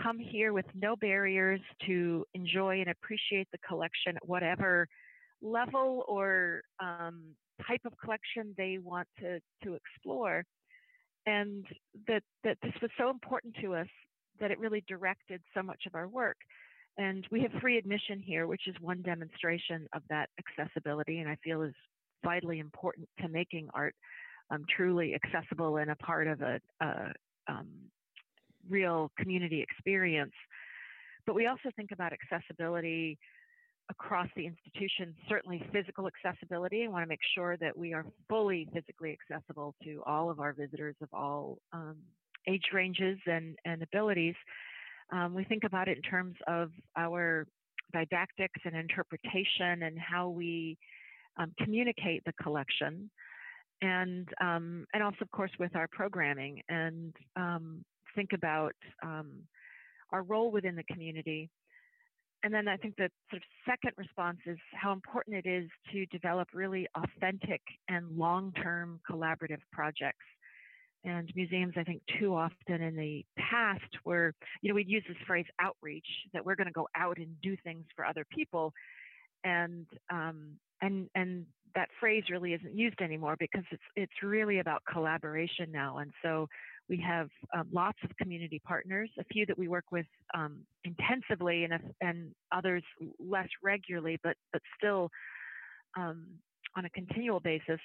come 0.00 0.18
here 0.18 0.52
with 0.52 0.64
no 0.74 0.96
barriers 0.96 1.60
to 1.86 2.24
enjoy 2.34 2.80
and 2.80 2.88
appreciate 2.88 3.48
the 3.52 3.58
collection 3.58 4.16
at 4.16 4.26
whatever 4.26 4.88
level 5.42 6.04
or 6.08 6.62
um, 6.80 7.34
type 7.66 7.80
of 7.84 7.92
collection 8.02 8.54
they 8.56 8.78
want 8.82 9.08
to, 9.18 9.40
to 9.64 9.74
explore. 9.74 10.44
And 11.26 11.64
that, 12.08 12.22
that 12.44 12.58
this 12.62 12.72
was 12.82 12.90
so 12.98 13.10
important 13.10 13.54
to 13.62 13.74
us 13.74 13.86
that 14.40 14.50
it 14.50 14.58
really 14.58 14.84
directed 14.88 15.40
so 15.54 15.62
much 15.62 15.82
of 15.86 15.94
our 15.94 16.08
work. 16.08 16.36
And 16.98 17.26
we 17.30 17.40
have 17.42 17.52
free 17.60 17.78
admission 17.78 18.20
here, 18.20 18.46
which 18.46 18.66
is 18.66 18.74
one 18.80 19.02
demonstration 19.02 19.86
of 19.94 20.02
that 20.10 20.28
accessibility, 20.38 21.20
and 21.20 21.28
I 21.28 21.36
feel 21.42 21.62
is 21.62 21.74
vitally 22.24 22.58
important 22.58 23.08
to 23.20 23.28
making 23.28 23.68
art 23.72 23.94
um, 24.50 24.64
truly 24.76 25.14
accessible 25.14 25.78
and 25.78 25.90
a 25.90 25.96
part 25.96 26.26
of 26.26 26.42
a, 26.42 26.60
a 26.80 27.12
um, 27.48 27.68
real 28.68 29.10
community 29.18 29.62
experience. 29.62 30.34
But 31.26 31.34
we 31.34 31.46
also 31.46 31.70
think 31.76 31.90
about 31.92 32.12
accessibility 32.12 33.18
across 33.90 34.28
the 34.36 34.46
institution, 34.46 35.14
certainly 35.28 35.62
physical 35.72 36.06
accessibility. 36.06 36.84
I 36.84 36.88
want 36.88 37.02
to 37.02 37.08
make 37.08 37.20
sure 37.34 37.56
that 37.58 37.76
we 37.76 37.92
are 37.92 38.04
fully 38.28 38.68
physically 38.72 39.16
accessible 39.18 39.74
to 39.84 40.02
all 40.06 40.30
of 40.30 40.40
our 40.40 40.52
visitors 40.52 40.96
of 41.02 41.08
all 41.12 41.58
um, 41.72 41.96
age 42.48 42.64
ranges 42.72 43.18
and, 43.26 43.56
and 43.64 43.82
abilities. 43.82 44.34
Um, 45.12 45.34
we 45.34 45.44
think 45.44 45.64
about 45.64 45.88
it 45.88 45.96
in 45.98 46.02
terms 46.02 46.36
of 46.46 46.70
our 46.96 47.46
didactics 47.92 48.60
and 48.64 48.74
interpretation 48.74 49.82
and 49.82 49.98
how 49.98 50.28
we 50.28 50.78
um, 51.36 51.52
communicate 51.58 52.24
the 52.24 52.32
collection. 52.42 53.10
And, 53.82 54.28
um, 54.40 54.86
and 54.94 55.02
also, 55.02 55.18
of 55.22 55.30
course, 55.32 55.50
with 55.58 55.74
our 55.74 55.88
programming 55.88 56.62
and 56.68 57.14
um, 57.36 57.84
think 58.14 58.30
about 58.32 58.74
um, 59.02 59.32
our 60.10 60.22
role 60.22 60.50
within 60.50 60.76
the 60.76 60.84
community. 60.84 61.50
And 62.44 62.52
then 62.52 62.66
I 62.66 62.76
think 62.76 62.96
the 62.96 63.08
sort 63.30 63.42
of 63.42 63.48
second 63.64 63.92
response 63.96 64.38
is 64.46 64.58
how 64.72 64.92
important 64.92 65.36
it 65.36 65.48
is 65.48 65.68
to 65.92 66.06
develop 66.06 66.48
really 66.52 66.88
authentic 66.96 67.60
and 67.88 68.16
long 68.16 68.52
term 68.52 69.00
collaborative 69.08 69.60
projects. 69.72 70.24
And 71.04 71.30
museums, 71.34 71.74
I 71.76 71.82
think, 71.82 72.02
too 72.18 72.34
often 72.34 72.80
in 72.80 72.96
the 72.96 73.24
past 73.36 73.82
were, 74.04 74.34
you 74.60 74.68
know, 74.68 74.74
we'd 74.74 74.88
use 74.88 75.04
this 75.08 75.16
phrase 75.26 75.46
outreach 75.60 76.06
that 76.32 76.44
we're 76.44 76.54
going 76.54 76.68
to 76.68 76.72
go 76.72 76.88
out 76.96 77.18
and 77.18 77.40
do 77.42 77.56
things 77.64 77.84
for 77.96 78.04
other 78.04 78.24
people. 78.30 78.72
And, 79.44 79.86
um, 80.10 80.52
and, 80.80 81.08
and 81.16 81.46
that 81.74 81.88
phrase 81.98 82.24
really 82.30 82.54
isn't 82.54 82.76
used 82.76 83.00
anymore 83.00 83.36
because 83.38 83.64
it's, 83.72 83.82
it's 83.96 84.22
really 84.22 84.60
about 84.60 84.82
collaboration 84.90 85.72
now. 85.72 85.98
And 85.98 86.12
so 86.22 86.48
we 86.88 86.98
have 87.06 87.28
um, 87.56 87.68
lots 87.72 87.98
of 88.04 88.16
community 88.16 88.60
partners, 88.64 89.10
a 89.18 89.24
few 89.24 89.46
that 89.46 89.58
we 89.58 89.68
work 89.68 89.84
with 89.92 90.06
um, 90.34 90.58
intensively 90.84 91.64
and, 91.64 91.72
and 92.00 92.34
others 92.50 92.82
less 93.18 93.48
regularly, 93.62 94.18
but, 94.22 94.36
but 94.52 94.62
still 94.76 95.08
um, 95.96 96.26
on 96.76 96.84
a 96.84 96.90
continual 96.90 97.40
basis. 97.40 97.80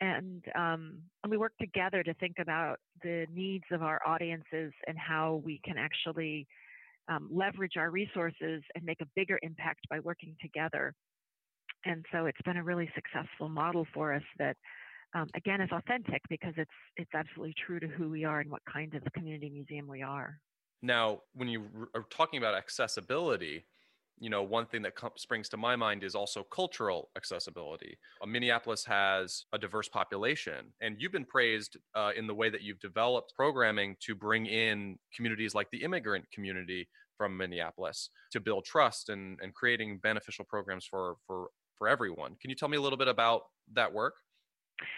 And, 0.00 0.42
um, 0.56 0.98
and 1.22 1.30
we 1.30 1.36
work 1.36 1.52
together 1.60 2.02
to 2.02 2.14
think 2.14 2.36
about 2.40 2.78
the 3.02 3.26
needs 3.34 3.64
of 3.70 3.82
our 3.82 4.00
audiences 4.06 4.72
and 4.86 4.96
how 4.96 5.42
we 5.44 5.60
can 5.64 5.76
actually 5.76 6.46
um, 7.08 7.28
leverage 7.30 7.76
our 7.76 7.90
resources 7.90 8.62
and 8.74 8.84
make 8.84 9.00
a 9.02 9.06
bigger 9.14 9.38
impact 9.42 9.80
by 9.90 10.00
working 10.00 10.36
together. 10.40 10.94
And 11.84 12.04
so 12.12 12.26
it's 12.26 12.40
been 12.44 12.56
a 12.56 12.64
really 12.64 12.90
successful 12.94 13.48
model 13.48 13.86
for 13.92 14.14
us 14.14 14.22
that 14.38 14.56
um, 15.14 15.28
again 15.34 15.60
is 15.60 15.70
authentic 15.72 16.22
because 16.28 16.54
it's 16.56 16.70
it's 16.96 17.10
absolutely 17.14 17.54
true 17.66 17.80
to 17.80 17.86
who 17.86 18.08
we 18.08 18.24
are 18.24 18.40
and 18.40 18.50
what 18.50 18.62
kind 18.70 18.94
of 18.94 19.02
community 19.12 19.50
museum 19.50 19.86
we 19.86 20.02
are. 20.02 20.38
Now, 20.82 21.20
when 21.34 21.48
you 21.48 21.66
are 21.94 22.06
talking 22.10 22.38
about 22.38 22.54
accessibility, 22.54 23.66
you 24.18 24.30
know, 24.30 24.42
one 24.42 24.66
thing 24.66 24.82
that 24.82 24.92
springs 25.16 25.48
to 25.48 25.56
my 25.56 25.76
mind 25.76 26.04
is 26.04 26.14
also 26.14 26.42
cultural 26.42 27.10
accessibility. 27.16 27.98
Uh, 28.22 28.26
Minneapolis 28.26 28.84
has 28.84 29.44
a 29.52 29.58
diverse 29.58 29.88
population, 29.88 30.72
and 30.80 30.96
you've 30.98 31.12
been 31.12 31.24
praised 31.24 31.78
uh, 31.94 32.12
in 32.16 32.26
the 32.26 32.34
way 32.34 32.50
that 32.50 32.62
you've 32.62 32.80
developed 32.80 33.34
programming 33.34 33.96
to 34.00 34.14
bring 34.14 34.46
in 34.46 34.98
communities 35.14 35.54
like 35.54 35.70
the 35.70 35.82
immigrant 35.82 36.30
community 36.32 36.88
from 37.16 37.36
Minneapolis 37.36 38.10
to 38.32 38.40
build 38.40 38.64
trust 38.64 39.08
and, 39.08 39.38
and 39.42 39.54
creating 39.54 39.98
beneficial 39.98 40.44
programs 40.44 40.86
for, 40.86 41.16
for, 41.26 41.48
for 41.76 41.88
everyone. 41.88 42.36
Can 42.40 42.50
you 42.50 42.56
tell 42.56 42.68
me 42.68 42.76
a 42.76 42.80
little 42.80 42.98
bit 42.98 43.08
about 43.08 43.42
that 43.74 43.92
work? 43.92 44.14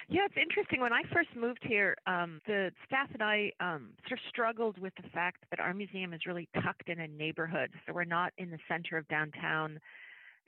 Yeah, 0.09 0.23
it's 0.27 0.37
interesting. 0.37 0.81
When 0.81 0.93
I 0.93 1.03
first 1.13 1.31
moved 1.37 1.65
here, 1.67 1.97
um, 2.07 2.41
the 2.47 2.71
staff 2.87 3.09
and 3.13 3.23
I 3.23 3.53
um, 3.61 3.91
sort 4.09 4.19
of 4.19 4.25
struggled 4.29 4.79
with 4.79 4.93
the 5.03 5.09
fact 5.11 5.45
that 5.51 5.61
our 5.61 5.75
museum 5.75 6.13
is 6.13 6.21
really 6.27 6.49
tucked 6.63 6.89
in 6.89 7.01
a 7.01 7.09
neighborhood. 7.09 7.71
So 7.87 7.93
we're 7.93 8.05
not 8.05 8.33
in 8.39 8.51
the 8.51 8.59
center 8.69 8.97
of 8.97 9.07
downtown. 9.09 9.79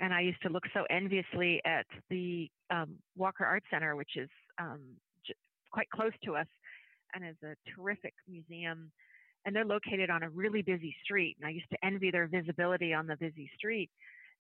And 0.01 0.13
I 0.13 0.21
used 0.21 0.43
to 0.43 0.49
look 0.49 0.65
so 0.75 0.85
enviously 0.91 1.61
at 1.65 1.87
the 2.11 2.51
um, 2.71 2.97
Walker 3.17 3.45
Art 3.45 3.63
Center, 3.71 3.97
which 3.97 4.17
is 4.17 4.29
um, 4.59 4.81
j- 5.27 5.35
quite 5.71 5.89
close 5.91 6.13
to 6.25 6.37
us 6.37 6.49
and 7.15 7.25
is 7.25 7.37
a 7.45 7.55
terrific 7.75 8.15
museum. 8.29 8.91
And 9.47 9.55
they're 9.55 9.65
located 9.65 10.11
on 10.11 10.23
a 10.23 10.31
really 10.31 10.63
busy 10.63 10.95
street. 11.05 11.37
And 11.39 11.47
I 11.47 11.51
used 11.51 11.71
to 11.71 11.85
envy 11.85 12.11
their 12.11 12.27
visibility 12.27 12.93
on 12.93 13.07
the 13.07 13.17
busy 13.17 13.51
street. 13.57 13.91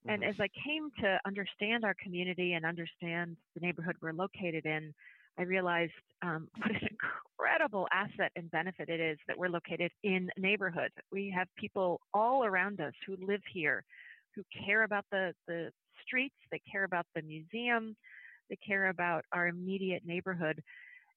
And 0.06 0.22
mm-hmm. 0.22 0.30
as 0.30 0.36
I 0.40 0.48
came 0.64 0.90
to 1.00 1.18
understand 1.26 1.84
our 1.84 1.94
community 2.02 2.52
and 2.52 2.64
understand 2.66 3.36
the 3.54 3.60
neighborhood 3.60 3.96
we're 4.02 4.12
located 4.12 4.66
in, 4.66 4.92
I 5.38 5.42
realized 5.42 5.92
um, 6.22 6.48
what 6.56 6.70
an 6.70 6.88
incredible 6.90 7.88
asset 7.92 8.30
and 8.36 8.50
benefit 8.50 8.88
it 8.88 9.00
is 9.00 9.18
that 9.26 9.38
we're 9.38 9.48
located 9.48 9.90
in 10.02 10.28
a 10.36 10.40
neighborhood. 10.40 10.90
We 11.10 11.32
have 11.36 11.48
people 11.56 12.00
all 12.12 12.44
around 12.44 12.80
us 12.80 12.92
who 13.06 13.16
live 13.24 13.42
here, 13.52 13.84
who 14.34 14.42
care 14.66 14.82
about 14.82 15.04
the, 15.10 15.32
the 15.46 15.70
streets, 16.06 16.34
they 16.50 16.60
care 16.70 16.84
about 16.84 17.06
the 17.14 17.22
museum, 17.22 17.96
they 18.50 18.56
care 18.56 18.88
about 18.88 19.24
our 19.32 19.48
immediate 19.48 20.02
neighborhood. 20.04 20.62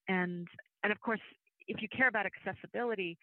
And, 0.07 0.47
and 0.83 0.91
of 0.91 0.99
course, 1.01 1.19
if 1.67 1.81
you 1.81 1.89
care 1.89 2.07
about 2.07 2.25
accessibility, 2.25 3.17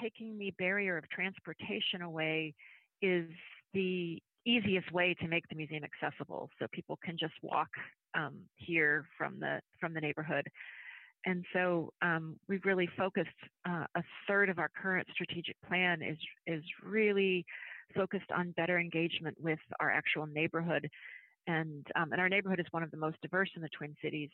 taking 0.00 0.38
the 0.38 0.52
barrier 0.58 0.96
of 0.96 1.08
transportation 1.10 2.02
away 2.02 2.54
is 3.02 3.28
the 3.74 4.22
easiest 4.46 4.90
way 4.92 5.14
to 5.20 5.28
make 5.28 5.46
the 5.48 5.56
museum 5.56 5.82
accessible 5.84 6.50
so 6.58 6.66
people 6.72 6.98
can 7.04 7.16
just 7.18 7.34
walk 7.42 7.68
um, 8.14 8.36
here 8.56 9.04
from 9.16 9.38
the 9.40 9.60
from 9.78 9.94
the 9.94 10.00
neighborhood. 10.00 10.46
And 11.26 11.44
so 11.52 11.92
um, 12.00 12.36
we've 12.48 12.64
really 12.64 12.88
focused 12.96 13.28
uh, 13.68 13.84
a 13.94 14.02
third 14.26 14.48
of 14.48 14.58
our 14.58 14.70
current 14.80 15.06
strategic 15.12 15.56
plan 15.68 16.02
is 16.02 16.18
is 16.46 16.62
really 16.82 17.44
focused 17.94 18.30
on 18.34 18.52
better 18.52 18.78
engagement 18.78 19.36
with 19.40 19.58
our 19.80 19.90
actual 19.90 20.26
neighborhood. 20.26 20.88
And 21.46 21.86
um, 21.96 22.12
and 22.12 22.20
our 22.20 22.28
neighborhood 22.28 22.60
is 22.60 22.66
one 22.70 22.82
of 22.82 22.90
the 22.90 22.96
most 22.96 23.18
diverse 23.22 23.50
in 23.56 23.62
the 23.62 23.68
twin 23.76 23.94
cities. 24.02 24.30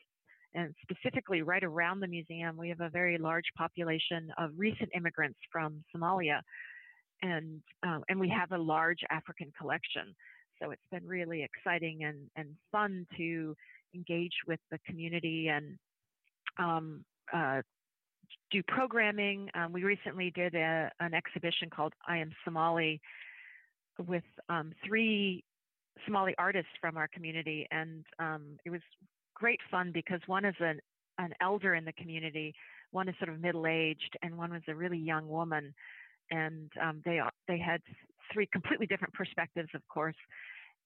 And 0.54 0.74
specifically 0.82 1.42
right 1.42 1.64
around 1.64 2.00
the 2.00 2.06
museum 2.06 2.56
we 2.56 2.68
have 2.68 2.80
a 2.80 2.88
very 2.88 3.18
large 3.18 3.44
population 3.58 4.30
of 4.38 4.50
recent 4.56 4.90
immigrants 4.94 5.38
from 5.52 5.82
somalia 5.94 6.40
and 7.22 7.60
um, 7.82 8.04
and 8.08 8.18
we 8.18 8.28
have 8.28 8.52
a 8.52 8.58
large 8.58 9.00
African 9.10 9.52
collection. 9.58 10.14
So 10.60 10.70
it's 10.70 10.82
been 10.90 11.06
really 11.06 11.42
exciting 11.42 12.04
and 12.04 12.16
and 12.36 12.48
fun 12.72 13.06
to 13.16 13.56
engage 13.94 14.34
with 14.46 14.60
the 14.70 14.78
community 14.86 15.48
and 15.48 15.78
um, 16.58 17.04
uh, 17.32 17.62
do 18.50 18.62
programming. 18.68 19.48
Um, 19.54 19.72
we 19.72 19.84
recently 19.84 20.30
did 20.30 20.54
a, 20.54 20.90
an 21.00 21.14
exhibition 21.14 21.70
called 21.70 21.92
"I 22.06 22.18
Am 22.18 22.30
Somali" 22.44 23.00
with 24.06 24.24
um, 24.48 24.72
three 24.86 25.44
Somali 26.04 26.34
artists 26.38 26.72
from 26.80 26.96
our 26.96 27.08
community, 27.08 27.66
and 27.70 28.04
um, 28.18 28.58
it 28.64 28.70
was 28.70 28.82
great 29.34 29.60
fun 29.70 29.90
because 29.92 30.20
one 30.26 30.44
is 30.44 30.54
an 30.60 30.80
an 31.18 31.32
elder 31.40 31.74
in 31.74 31.84
the 31.84 31.92
community, 31.94 32.54
one 32.90 33.08
is 33.08 33.14
sort 33.18 33.30
of 33.30 33.40
middle 33.40 33.66
aged, 33.66 34.16
and 34.22 34.36
one 34.36 34.52
was 34.52 34.62
a 34.68 34.74
really 34.74 34.98
young 34.98 35.28
woman 35.28 35.74
and 36.30 36.70
um, 36.82 37.02
they 37.04 37.20
they 37.48 37.58
had 37.58 37.80
three 38.32 38.48
completely 38.52 38.86
different 38.86 39.14
perspectives, 39.14 39.68
of 39.74 39.82
course. 39.88 40.16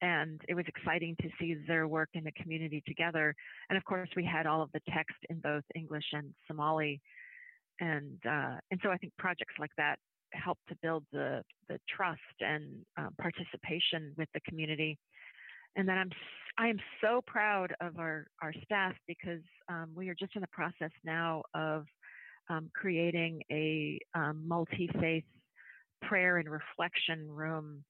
And 0.03 0.41
it 0.49 0.55
was 0.55 0.65
exciting 0.67 1.15
to 1.21 1.29
see 1.39 1.57
their 1.69 1.87
work 1.87 2.09
in 2.15 2.25
the 2.25 2.33
community 2.33 2.83
together. 2.87 3.35
And 3.69 3.77
of 3.77 3.85
course, 3.85 4.09
we 4.17 4.25
had 4.25 4.47
all 4.47 4.63
of 4.63 4.71
the 4.73 4.81
text 4.95 5.17
in 5.29 5.41
both 5.41 5.65
English 5.75 6.07
and 6.13 6.33
Somali. 6.47 7.01
And 7.81 8.19
uh, 8.27 8.57
and 8.71 8.81
so 8.83 8.91
I 8.91 8.97
think 8.97 9.13
projects 9.19 9.55
like 9.59 9.73
that 9.77 9.99
help 10.33 10.59
to 10.69 10.77
build 10.83 11.05
the 11.13 11.43
the 11.69 11.79
trust 11.95 12.21
and 12.41 12.85
uh, 12.99 13.09
participation 13.21 14.13
with 14.17 14.29
the 14.35 14.41
community. 14.41 14.99
And 15.77 15.89
then 15.89 15.99
I'm 15.99 16.11
I 16.59 16.69
am 16.69 16.79
so 17.03 17.21
proud 17.27 17.75
of 17.81 17.99
our 17.99 18.27
our 18.43 18.53
staff 18.65 18.95
because 19.07 19.43
um, 19.69 19.91
we 19.95 20.09
are 20.09 20.15
just 20.15 20.35
in 20.35 20.41
the 20.41 20.49
process 20.49 20.91
now 21.05 21.43
of 21.55 21.85
um, 22.51 22.71
creating 22.75 23.43
a 23.51 23.99
um, 24.15 24.47
multi 24.47 24.91
faith 25.01 25.25
prayer 26.03 26.39
and 26.39 26.49
reflection 26.51 27.31
room 27.31 27.85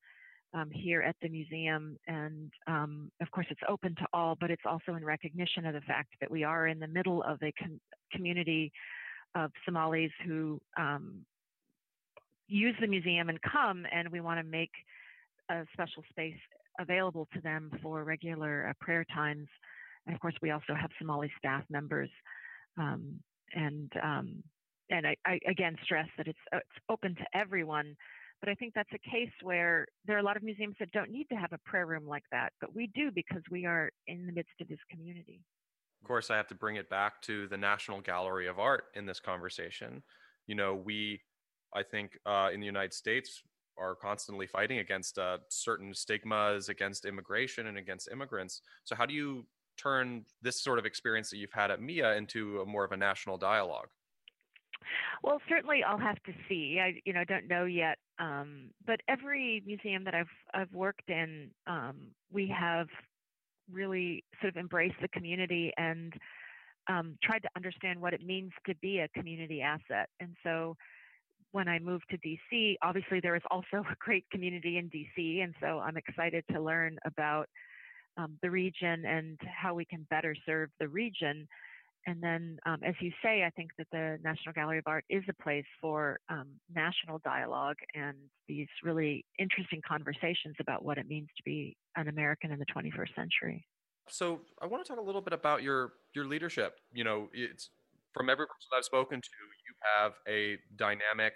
um, 0.52 0.70
here 0.70 1.02
at 1.02 1.16
the 1.22 1.28
museum. 1.28 1.96
And 2.06 2.52
um, 2.66 3.10
of 3.20 3.30
course, 3.30 3.46
it's 3.50 3.60
open 3.68 3.94
to 3.96 4.06
all, 4.12 4.36
but 4.40 4.50
it's 4.50 4.62
also 4.66 4.94
in 4.94 5.04
recognition 5.04 5.64
of 5.64 5.74
the 5.74 5.80
fact 5.82 6.10
that 6.20 6.30
we 6.30 6.44
are 6.44 6.66
in 6.66 6.78
the 6.78 6.86
middle 6.86 7.22
of 7.22 7.38
a 7.42 7.52
com- 7.52 7.80
community 8.12 8.72
of 9.34 9.50
Somalis 9.64 10.10
who 10.26 10.60
um, 10.76 11.24
use 12.48 12.74
the 12.80 12.86
museum 12.86 13.28
and 13.28 13.38
come, 13.42 13.86
and 13.92 14.08
we 14.10 14.20
want 14.20 14.40
to 14.40 14.44
make 14.44 14.72
a 15.50 15.64
special 15.72 16.02
space 16.10 16.38
available 16.80 17.28
to 17.32 17.40
them 17.40 17.70
for 17.82 18.04
regular 18.04 18.68
uh, 18.68 18.72
prayer 18.84 19.04
times. 19.14 19.48
And 20.06 20.14
of 20.14 20.20
course, 20.20 20.34
we 20.42 20.50
also 20.50 20.74
have 20.74 20.90
Somali 20.98 21.30
staff 21.38 21.62
members. 21.70 22.10
Um, 22.76 23.20
and 23.54 23.92
um, 24.02 24.42
and 24.90 25.06
I, 25.06 25.16
I, 25.26 25.38
again 25.48 25.76
stress 25.84 26.08
that 26.16 26.26
it's 26.26 26.38
uh, 26.52 26.58
it's 26.58 26.84
open 26.88 27.14
to 27.16 27.24
everyone. 27.34 27.96
But 28.40 28.48
I 28.48 28.54
think 28.54 28.72
that's 28.74 28.90
a 28.94 29.10
case 29.10 29.32
where 29.42 29.86
there 30.06 30.16
are 30.16 30.20
a 30.20 30.22
lot 30.22 30.38
of 30.38 30.42
museums 30.42 30.74
that 30.80 30.90
don't 30.92 31.10
need 31.10 31.28
to 31.28 31.34
have 31.34 31.52
a 31.52 31.58
prayer 31.58 31.84
room 31.84 32.06
like 32.06 32.24
that, 32.32 32.54
but 32.58 32.74
we 32.74 32.86
do 32.94 33.10
because 33.14 33.42
we 33.50 33.66
are 33.66 33.90
in 34.06 34.26
the 34.26 34.32
midst 34.32 34.54
of 34.62 34.68
this 34.68 34.78
community. 34.90 35.42
Of 36.00 36.08
course, 36.08 36.30
I 36.30 36.36
have 36.38 36.48
to 36.48 36.54
bring 36.54 36.76
it 36.76 36.88
back 36.88 37.20
to 37.22 37.46
the 37.48 37.58
National 37.58 38.00
Gallery 38.00 38.48
of 38.48 38.58
Art 38.58 38.84
in 38.94 39.04
this 39.04 39.20
conversation. 39.20 40.02
You 40.46 40.54
know, 40.54 40.74
we, 40.74 41.20
I 41.74 41.82
think, 41.82 42.18
uh, 42.24 42.48
in 42.54 42.60
the 42.60 42.66
United 42.66 42.94
States, 42.94 43.42
are 43.76 43.94
constantly 43.94 44.46
fighting 44.46 44.78
against 44.78 45.18
uh, 45.18 45.38
certain 45.48 45.92
stigmas 45.92 46.70
against 46.70 47.04
immigration 47.04 47.66
and 47.66 47.76
against 47.76 48.10
immigrants. 48.10 48.62
So, 48.84 48.94
how 48.94 49.04
do 49.04 49.12
you 49.12 49.44
turn 49.80 50.24
this 50.42 50.62
sort 50.62 50.78
of 50.78 50.86
experience 50.86 51.30
that 51.30 51.38
you've 51.38 51.52
had 51.52 51.70
at 51.70 51.80
MIA 51.80 52.16
into 52.16 52.60
a 52.60 52.66
more 52.66 52.84
of 52.84 52.92
a 52.92 52.96
national 52.96 53.38
dialogue? 53.38 53.88
Well, 55.22 55.40
certainly 55.48 55.82
I'll 55.86 55.98
have 55.98 56.22
to 56.24 56.32
see. 56.48 56.78
I, 56.80 57.00
you 57.04 57.12
know, 57.12 57.24
don't 57.24 57.48
know 57.48 57.64
yet. 57.64 57.98
Um, 58.18 58.70
but 58.86 59.00
every 59.08 59.62
museum 59.66 60.04
that 60.04 60.14
I've 60.14 60.26
I've 60.54 60.72
worked 60.72 61.08
in, 61.08 61.50
um, 61.66 61.96
we 62.32 62.48
have 62.48 62.88
really 63.70 64.24
sort 64.40 64.54
of 64.54 64.56
embraced 64.56 64.96
the 65.00 65.08
community 65.08 65.72
and 65.76 66.12
um, 66.88 67.18
tried 67.22 67.42
to 67.42 67.48
understand 67.56 68.00
what 68.00 68.14
it 68.14 68.24
means 68.24 68.52
to 68.66 68.74
be 68.76 68.98
a 68.98 69.08
community 69.08 69.62
asset. 69.62 70.08
And 70.20 70.36
so, 70.42 70.76
when 71.52 71.68
I 71.68 71.78
moved 71.78 72.04
to 72.10 72.18
DC, 72.18 72.76
obviously 72.82 73.20
there 73.20 73.36
is 73.36 73.42
also 73.50 73.66
a 73.90 73.96
great 73.98 74.24
community 74.30 74.78
in 74.78 74.88
DC, 74.88 75.42
and 75.42 75.54
so 75.60 75.80
I'm 75.80 75.96
excited 75.96 76.44
to 76.52 76.60
learn 76.60 76.98
about 77.04 77.48
um, 78.16 78.38
the 78.42 78.50
region 78.50 79.04
and 79.04 79.38
how 79.44 79.74
we 79.74 79.84
can 79.84 80.06
better 80.10 80.34
serve 80.46 80.70
the 80.78 80.88
region. 80.88 81.46
And 82.06 82.22
then, 82.22 82.58
um, 82.64 82.78
as 82.84 82.94
you 83.00 83.12
say, 83.22 83.44
I 83.44 83.50
think 83.50 83.70
that 83.76 83.86
the 83.92 84.18
National 84.24 84.54
Gallery 84.54 84.78
of 84.78 84.84
Art 84.86 85.04
is 85.10 85.22
a 85.28 85.42
place 85.42 85.66
for 85.80 86.18
um, 86.30 86.48
national 86.74 87.18
dialogue 87.24 87.76
and 87.94 88.16
these 88.48 88.68
really 88.82 89.24
interesting 89.38 89.82
conversations 89.86 90.56
about 90.60 90.82
what 90.82 90.96
it 90.96 91.06
means 91.06 91.28
to 91.36 91.42
be 91.44 91.76
an 91.96 92.08
American 92.08 92.52
in 92.52 92.58
the 92.58 92.64
21st 92.74 93.14
century. 93.14 93.66
So, 94.08 94.40
I 94.62 94.66
want 94.66 94.84
to 94.84 94.88
talk 94.88 94.98
a 94.98 95.04
little 95.04 95.20
bit 95.20 95.34
about 95.34 95.62
your 95.62 95.92
your 96.14 96.24
leadership. 96.24 96.80
You 96.92 97.04
know, 97.04 97.28
it's 97.32 97.68
from 98.12 98.28
every 98.28 98.46
person 98.46 98.68
I've 98.76 98.84
spoken 98.84 99.20
to, 99.20 99.28
you 99.66 99.74
have 99.96 100.14
a 100.26 100.58
dynamic, 100.76 101.34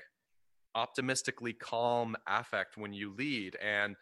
optimistically 0.75 1.52
calm 1.52 2.16
affect 2.26 2.76
when 2.76 2.93
you 2.93 3.14
lead, 3.14 3.57
and 3.62 3.97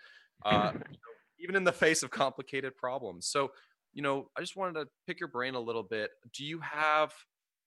uh, 0.45 0.71
you 0.73 0.79
know, 0.79 1.12
even 1.43 1.57
in 1.57 1.65
the 1.65 1.73
face 1.73 2.03
of 2.03 2.11
complicated 2.11 2.77
problems. 2.77 3.27
So, 3.27 3.51
you 3.93 4.03
know, 4.03 4.29
I 4.37 4.41
just 4.41 4.57
wanted 4.57 4.81
to 4.81 4.87
pick 5.07 5.21
your 5.21 5.29
brain 5.29 5.55
a 5.55 5.61
little 5.61 5.83
bit. 5.83 6.11
Do 6.35 6.45
you 6.45 6.61
have 6.61 7.13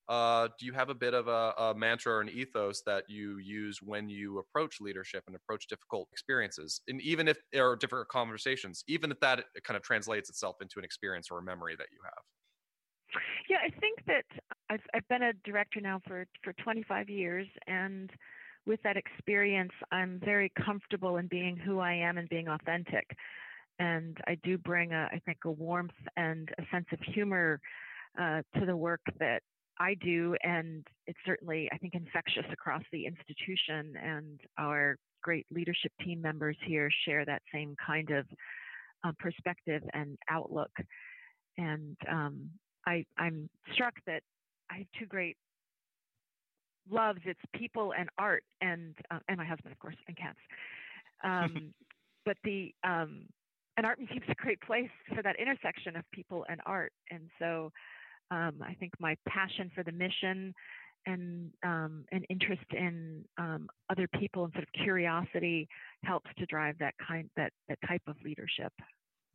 uh, 0.08 0.50
do 0.60 0.66
you 0.66 0.74
have 0.74 0.90
a 0.90 0.94
bit 0.94 1.14
of 1.14 1.28
a, 1.28 1.54
a, 1.58 1.74
mantra 1.76 2.14
or 2.14 2.22
an 2.22 2.30
ethos 2.30 2.84
that 2.86 3.06
you 3.08 3.40
use 3.40 3.80
when 3.82 4.08
you 4.08 4.38
approach 4.38 4.80
leadership 4.80 5.24
and 5.26 5.36
approach 5.36 5.68
difficult 5.68 6.08
experiences 6.12 6.82
and 6.88 7.02
even 7.02 7.28
if 7.28 7.38
there 7.52 7.68
are 7.68 7.76
different 7.76 8.08
conversations 8.08 8.84
even 8.88 9.12
if 9.12 9.20
that 9.20 9.44
kind 9.64 9.76
of 9.76 9.82
translates 9.82 10.30
itself 10.30 10.58
into 10.62 10.78
an 10.78 10.86
experience 10.86 11.30
or 11.32 11.40
a 11.40 11.44
memory 11.44 11.76
that 11.76 11.88
you 11.92 11.98
have 12.04 13.22
yeah 13.50 13.58
i 13.66 13.80
think 13.80 14.00
that 14.06 14.26
i've, 14.70 14.82
I've 14.94 15.08
been 15.08 15.24
a 15.24 15.34
director 15.44 15.82
now 15.82 16.00
for, 16.08 16.28
for 16.44 16.54
25 16.64 17.10
years 17.10 17.48
and 17.66 18.12
with 18.68 18.80
that 18.84 18.98
experience 18.98 19.72
i'm 19.92 20.22
very 20.24 20.52
comfortable 20.64 21.18
in 21.18 21.28
being 21.28 21.58
who 21.58 21.80
i 21.80 21.94
am 21.94 22.20
and 22.20 22.30
being 22.30 22.48
authentic 22.48 23.08
and 23.80 24.18
I 24.28 24.38
do 24.44 24.58
bring 24.58 24.94
a, 24.94 25.10
I 25.12 25.20
think, 25.26 25.40
a 25.46 25.52
warmth 25.52 25.92
and 26.18 26.50
a 26.58 26.64
sense 26.72 26.86
of 26.92 27.00
humor 27.14 27.60
uh, 28.20 28.42
to 28.60 28.66
the 28.66 28.76
work 28.76 29.02
that 29.20 29.42
I 29.80 29.96
do, 29.96 30.36
and 30.44 30.88
it's 31.06 31.20
certainly, 31.26 31.70
I 31.74 31.78
think, 31.78 31.96
infectious 31.96 32.46
across 32.52 32.84
the 32.92 33.06
institution. 33.06 33.94
And 34.02 34.40
our 34.58 34.98
great 35.22 35.46
leadership 35.52 35.92
team 36.04 36.22
members 36.22 36.56
here 36.66 36.90
share 37.06 37.26
that 37.26 37.42
same 37.54 37.76
kind 37.86 38.10
of 38.12 38.26
uh, 39.04 39.12
perspective 39.20 39.82
and 39.94 40.18
outlook. 40.30 40.72
And 41.58 41.98
um, 42.10 42.50
I, 42.88 43.06
I'm 43.18 43.50
struck 43.74 43.94
that 44.08 44.22
I 44.72 44.78
have 44.78 44.88
two 44.98 45.06
great 45.06 45.36
loves. 46.90 47.20
It's 47.26 47.40
people 47.54 47.94
and 47.98 48.10
art, 48.18 48.44
and 48.62 48.96
uh, 49.12 49.20
and 49.28 49.38
my 49.38 49.46
husband, 49.46 49.74
of 49.74 49.80
course, 49.80 49.96
and 50.08 50.18
cats. 50.18 50.40
Um, 51.24 51.74
but 52.26 52.36
the 52.44 52.76
um, 52.84 53.24
an 53.78 53.86
art 53.86 54.00
museum 54.00 54.24
is 54.24 54.30
a 54.30 54.42
great 54.42 54.62
place 54.62 54.90
for 55.14 55.22
that 55.22 55.36
intersection 55.40 55.96
of 55.96 56.04
people 56.12 56.46
and 56.50 56.62
art. 56.66 56.94
And 57.12 57.30
so 57.40 57.72
um, 58.32 58.54
I 58.62 58.74
think 58.80 58.94
my 59.00 59.16
passion 59.28 59.72
for 59.76 59.84
the 59.84 59.92
mission 59.92 60.54
and 61.06 61.52
um, 61.64 62.06
an 62.12 62.24
interest 62.30 62.66
in 62.72 63.24
um, 63.38 63.68
other 63.90 64.08
people 64.20 64.46
and 64.46 64.54
sort 64.54 64.64
of 64.64 64.84
curiosity 64.84 65.68
helps 66.04 66.30
to 66.38 66.46
drive 66.48 66.76
that 66.80 66.96
kind 67.06 67.30
that 67.36 67.52
that 67.70 67.78
type 67.88 68.02
of 68.08 68.16
leadership. 68.24 68.74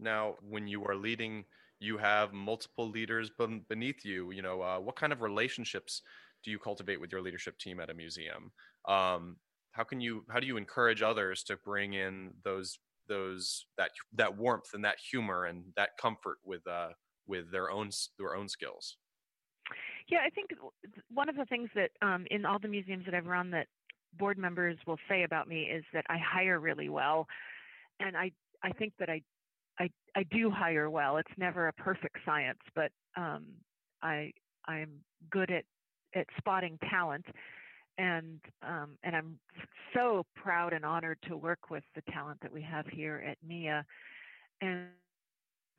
Now, 0.00 0.35
when 0.40 0.66
you 0.66 0.85
are 0.85 0.96
leading, 0.96 1.44
you 1.79 1.98
have 1.98 2.33
multiple 2.33 2.88
leaders 2.88 3.31
beneath 3.68 4.05
you. 4.05 4.33
You 4.33 4.42
know, 4.42 4.62
uh, 4.62 4.79
what 4.81 4.96
kind 4.96 5.12
of 5.12 5.20
relationships 5.20 6.03
do 6.42 6.50
you 6.50 6.59
cultivate 6.59 7.00
with 7.00 7.12
your 7.12 7.20
leadership 7.20 7.59
team 7.59 7.79
at 7.79 7.90
a 7.90 7.94
museum? 7.94 8.50
Um, 8.88 9.37
how 9.72 9.85
can 9.85 10.00
you 10.00 10.24
how 10.29 10.40
do 10.40 10.46
you 10.46 10.57
encourage 10.57 11.03
others 11.03 11.44
to 11.44 11.57
bring 11.57 11.92
in 11.92 12.33
those 12.42 12.79
those 13.10 13.66
that 13.76 13.90
that 14.14 14.34
warmth 14.34 14.72
and 14.72 14.84
that 14.84 14.96
humor 15.10 15.44
and 15.44 15.64
that 15.76 15.90
comfort 16.00 16.38
with 16.44 16.66
uh, 16.66 16.90
with 17.26 17.50
their 17.50 17.70
own 17.70 17.90
their 18.18 18.34
own 18.34 18.48
skills. 18.48 18.96
Yeah, 20.08 20.20
I 20.24 20.30
think 20.30 20.50
one 21.12 21.28
of 21.28 21.36
the 21.36 21.44
things 21.44 21.68
that 21.74 21.90
um, 22.00 22.26
in 22.30 22.46
all 22.46 22.58
the 22.58 22.68
museums 22.68 23.04
that 23.04 23.14
I've 23.14 23.26
run 23.26 23.50
that 23.50 23.66
board 24.18 24.38
members 24.38 24.76
will 24.86 24.98
say 25.08 25.24
about 25.24 25.48
me 25.48 25.62
is 25.62 25.84
that 25.92 26.04
I 26.08 26.16
hire 26.18 26.58
really 26.58 26.88
well, 26.88 27.26
and 27.98 28.16
I 28.16 28.30
I 28.62 28.70
think 28.70 28.94
that 28.98 29.10
I 29.10 29.20
I 29.78 29.90
I 30.16 30.22
do 30.24 30.50
hire 30.50 30.88
well. 30.88 31.18
It's 31.18 31.36
never 31.36 31.68
a 31.68 31.72
perfect 31.72 32.16
science, 32.24 32.60
but 32.74 32.90
um, 33.16 33.46
I 34.02 34.32
I'm 34.66 34.90
good 35.30 35.50
at 35.50 35.64
at 36.14 36.26
spotting 36.38 36.78
talent 36.90 37.26
and 37.98 38.40
um, 38.62 38.96
and 39.03 39.14
I'm 39.14 39.38
so 39.94 40.24
proud 40.35 40.72
and 40.72 40.85
honored 40.85 41.18
to 41.29 41.37
work 41.37 41.70
with 41.70 41.85
the 41.94 42.03
talent 42.12 42.38
that 42.42 42.53
we 42.53 42.62
have 42.62 42.87
here 42.87 43.22
at 43.26 43.37
MIA. 43.46 43.85
And, 44.61 44.87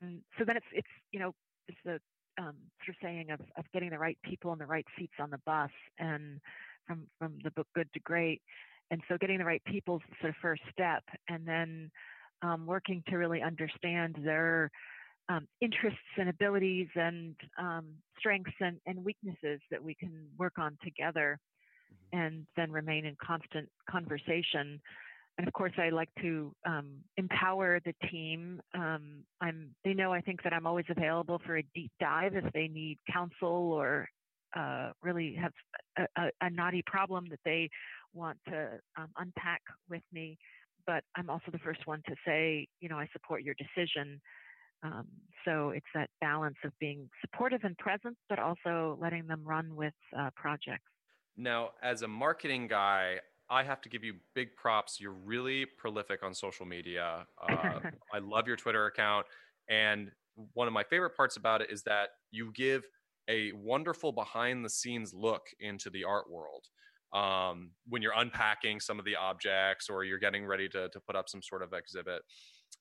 and 0.00 0.20
so 0.38 0.44
then 0.44 0.56
it's 0.56 0.66
it's 0.72 0.88
you 1.10 1.20
know 1.20 1.34
it's 1.68 1.78
the 1.84 2.00
um, 2.38 2.54
sort 2.84 2.90
of 2.90 2.94
saying 3.02 3.30
of, 3.30 3.40
of 3.56 3.64
getting 3.72 3.90
the 3.90 3.98
right 3.98 4.18
people 4.24 4.52
in 4.52 4.58
the 4.58 4.66
right 4.66 4.86
seats 4.98 5.14
on 5.20 5.30
the 5.30 5.40
bus, 5.44 5.70
and 5.98 6.40
from 6.86 7.06
from 7.18 7.38
the 7.44 7.50
book 7.50 7.66
Good 7.74 7.88
to 7.94 8.00
Great. 8.00 8.42
And 8.90 9.00
so 9.08 9.16
getting 9.18 9.38
the 9.38 9.44
right 9.44 9.62
people 9.64 10.00
sort 10.20 10.30
of 10.30 10.36
first 10.42 10.62
step, 10.70 11.02
and 11.28 11.46
then 11.46 11.90
um, 12.42 12.66
working 12.66 13.02
to 13.08 13.16
really 13.16 13.40
understand 13.40 14.16
their 14.22 14.70
um, 15.28 15.46
interests 15.60 15.98
and 16.18 16.28
abilities 16.28 16.88
and 16.94 17.34
um, 17.58 17.86
strengths 18.18 18.52
and, 18.60 18.78
and 18.86 19.02
weaknesses 19.02 19.60
that 19.70 19.82
we 19.82 19.94
can 19.94 20.26
work 20.38 20.54
on 20.58 20.76
together 20.84 21.38
and 22.12 22.46
then 22.56 22.70
remain 22.70 23.04
in 23.06 23.16
constant 23.22 23.68
conversation. 23.88 24.80
And 25.38 25.48
of 25.48 25.54
course, 25.54 25.72
I 25.78 25.88
like 25.88 26.10
to 26.20 26.54
um, 26.66 26.98
empower 27.16 27.80
the 27.84 27.94
team. 28.10 28.60
Um, 28.74 29.24
I'm, 29.40 29.74
they 29.84 29.94
know 29.94 30.12
I 30.12 30.20
think 30.20 30.42
that 30.42 30.52
I'm 30.52 30.66
always 30.66 30.84
available 30.90 31.40
for 31.44 31.56
a 31.56 31.62
deep 31.74 31.90
dive 32.00 32.36
if 32.36 32.52
they 32.52 32.68
need 32.68 32.98
counsel 33.10 33.72
or 33.72 34.08
uh, 34.54 34.90
really 35.02 35.34
have 35.40 35.52
a, 35.98 36.22
a, 36.22 36.30
a, 36.42 36.50
knotty 36.50 36.82
problem 36.84 37.24
that 37.30 37.38
they 37.42 37.70
want 38.12 38.36
to 38.48 38.78
um, 38.98 39.08
unpack 39.16 39.62
with 39.88 40.02
me. 40.12 40.36
But 40.86 41.04
I'm 41.16 41.30
also 41.30 41.50
the 41.50 41.58
first 41.58 41.86
one 41.86 42.02
to 42.06 42.14
say, 42.26 42.68
you 42.80 42.90
know, 42.90 42.98
I 42.98 43.06
support 43.12 43.42
your 43.42 43.54
decision. 43.54 44.20
Um, 44.82 45.06
so 45.46 45.70
it's 45.70 45.86
that 45.94 46.10
balance 46.20 46.56
of 46.64 46.72
being 46.80 47.08
supportive 47.22 47.60
and 47.64 47.76
present, 47.78 48.16
but 48.28 48.38
also 48.38 48.98
letting 49.00 49.26
them 49.26 49.42
run 49.44 49.74
with 49.74 49.94
uh, 50.18 50.30
projects. 50.36 50.84
Now, 51.36 51.70
as 51.82 52.02
a 52.02 52.08
marketing 52.08 52.68
guy, 52.68 53.16
I 53.50 53.62
have 53.64 53.80
to 53.82 53.88
give 53.88 54.04
you 54.04 54.14
big 54.34 54.56
props. 54.56 54.98
You're 55.00 55.12
really 55.12 55.66
prolific 55.78 56.22
on 56.22 56.34
social 56.34 56.66
media. 56.66 57.26
Uh, 57.40 57.80
I 58.14 58.18
love 58.18 58.46
your 58.46 58.56
Twitter 58.56 58.86
account. 58.86 59.26
And 59.68 60.10
one 60.54 60.66
of 60.66 60.72
my 60.72 60.84
favorite 60.84 61.16
parts 61.16 61.36
about 61.36 61.60
it 61.60 61.70
is 61.70 61.82
that 61.82 62.08
you 62.30 62.52
give 62.54 62.82
a 63.28 63.52
wonderful 63.52 64.12
behind 64.12 64.64
the 64.64 64.70
scenes 64.70 65.12
look 65.14 65.42
into 65.60 65.90
the 65.90 66.04
art 66.04 66.30
world. 66.30 66.64
Um, 67.12 67.72
when 67.88 68.00
you're 68.00 68.16
unpacking 68.16 68.80
some 68.80 68.98
of 68.98 69.04
the 69.04 69.16
objects 69.16 69.90
or 69.90 70.02
you're 70.02 70.18
getting 70.18 70.46
ready 70.46 70.66
to, 70.70 70.88
to 70.88 71.00
put 71.00 71.14
up 71.14 71.28
some 71.28 71.42
sort 71.42 71.62
of 71.62 71.74
exhibit. 71.74 72.22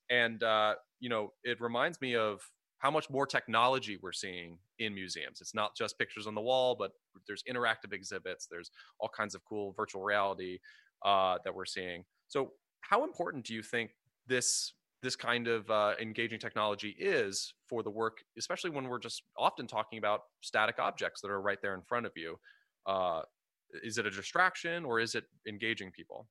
And, 0.10 0.42
uh, 0.42 0.76
you 1.02 1.10
know, 1.10 1.34
it 1.44 1.60
reminds 1.60 2.00
me 2.00 2.16
of 2.16 2.40
how 2.82 2.90
much 2.90 3.10
more 3.12 3.28
technology 3.28 4.00
we're 4.02 4.12
seeing 4.12 4.58
in 4.80 4.94
museums. 4.94 5.40
It's 5.40 5.54
not 5.54 5.76
just 5.78 6.00
pictures 6.00 6.26
on 6.26 6.34
the 6.34 6.42
wall, 6.42 6.76
but 6.78 6.92
there's 7.28 7.44
interactive 7.50 7.94
exhibits. 7.94 8.48
There's 8.50 8.72
all 9.00 9.10
kinds 9.10 9.36
of 9.36 9.46
cool 9.46 9.74
virtual 9.78 10.02
reality 10.02 10.58
uh, 11.06 11.38
that 11.44 11.54
we're 11.54 11.66
seeing. 11.66 12.04
So, 12.28 12.54
how 12.82 13.04
important 13.04 13.46
do 13.46 13.54
you 13.54 13.62
think 13.62 13.92
this 14.28 14.74
this 15.04 15.16
kind 15.16 15.48
of 15.48 15.70
uh, 15.70 15.94
engaging 16.00 16.40
technology 16.40 16.96
is 17.00 17.54
for 17.68 17.84
the 17.84 17.90
work, 17.90 18.20
especially 18.38 18.70
when 18.70 18.88
we're 18.88 19.00
just 19.00 19.24
often 19.38 19.68
talking 19.68 19.98
about 19.98 20.22
static 20.42 20.78
objects 20.80 21.22
that 21.22 21.30
are 21.30 21.42
right 21.42 21.60
there 21.62 21.76
in 21.76 21.82
front 21.82 22.06
of 22.06 22.12
you? 22.16 22.38
Uh, 22.88 23.22
is 23.84 23.98
it 23.98 24.06
a 24.06 24.12
distraction 24.12 24.86
or 24.86 25.00
is 25.00 25.16
it 25.16 25.26
engaging 25.48 25.92
people? 25.92 26.28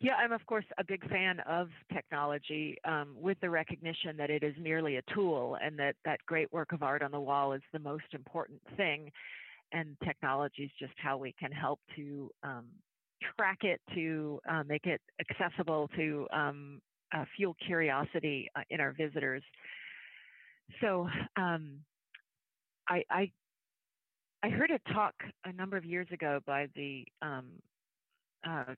Yeah, 0.00 0.14
I'm 0.14 0.32
of 0.32 0.44
course 0.46 0.64
a 0.78 0.84
big 0.84 1.08
fan 1.08 1.40
of 1.40 1.68
technology 1.92 2.76
um, 2.84 3.14
with 3.20 3.38
the 3.40 3.50
recognition 3.50 4.16
that 4.16 4.30
it 4.30 4.42
is 4.42 4.54
merely 4.60 4.96
a 4.96 5.02
tool 5.14 5.56
and 5.62 5.78
that 5.78 5.96
that 6.04 6.20
great 6.26 6.52
work 6.52 6.72
of 6.72 6.82
art 6.82 7.02
on 7.02 7.10
the 7.10 7.20
wall 7.20 7.52
is 7.52 7.62
the 7.72 7.78
most 7.78 8.04
important 8.12 8.60
thing. 8.76 9.10
And 9.72 9.96
technology 10.04 10.64
is 10.64 10.70
just 10.78 10.92
how 10.96 11.16
we 11.16 11.34
can 11.38 11.50
help 11.50 11.80
to 11.96 12.30
um, 12.44 12.66
track 13.36 13.58
it, 13.62 13.80
to 13.94 14.40
uh, 14.48 14.62
make 14.64 14.86
it 14.86 15.00
accessible, 15.20 15.88
to 15.96 16.26
um, 16.32 16.80
uh, 17.12 17.24
fuel 17.36 17.56
curiosity 17.66 18.48
uh, 18.54 18.60
in 18.70 18.80
our 18.80 18.92
visitors. 18.92 19.42
So 20.80 21.08
um, 21.36 21.80
I, 22.88 23.02
I, 23.10 23.32
I 24.42 24.48
heard 24.50 24.70
a 24.70 24.92
talk 24.92 25.14
a 25.44 25.52
number 25.52 25.76
of 25.76 25.84
years 25.84 26.06
ago 26.12 26.40
by 26.46 26.68
the 26.76 27.04
um, 27.22 27.46
uh, 28.46 28.74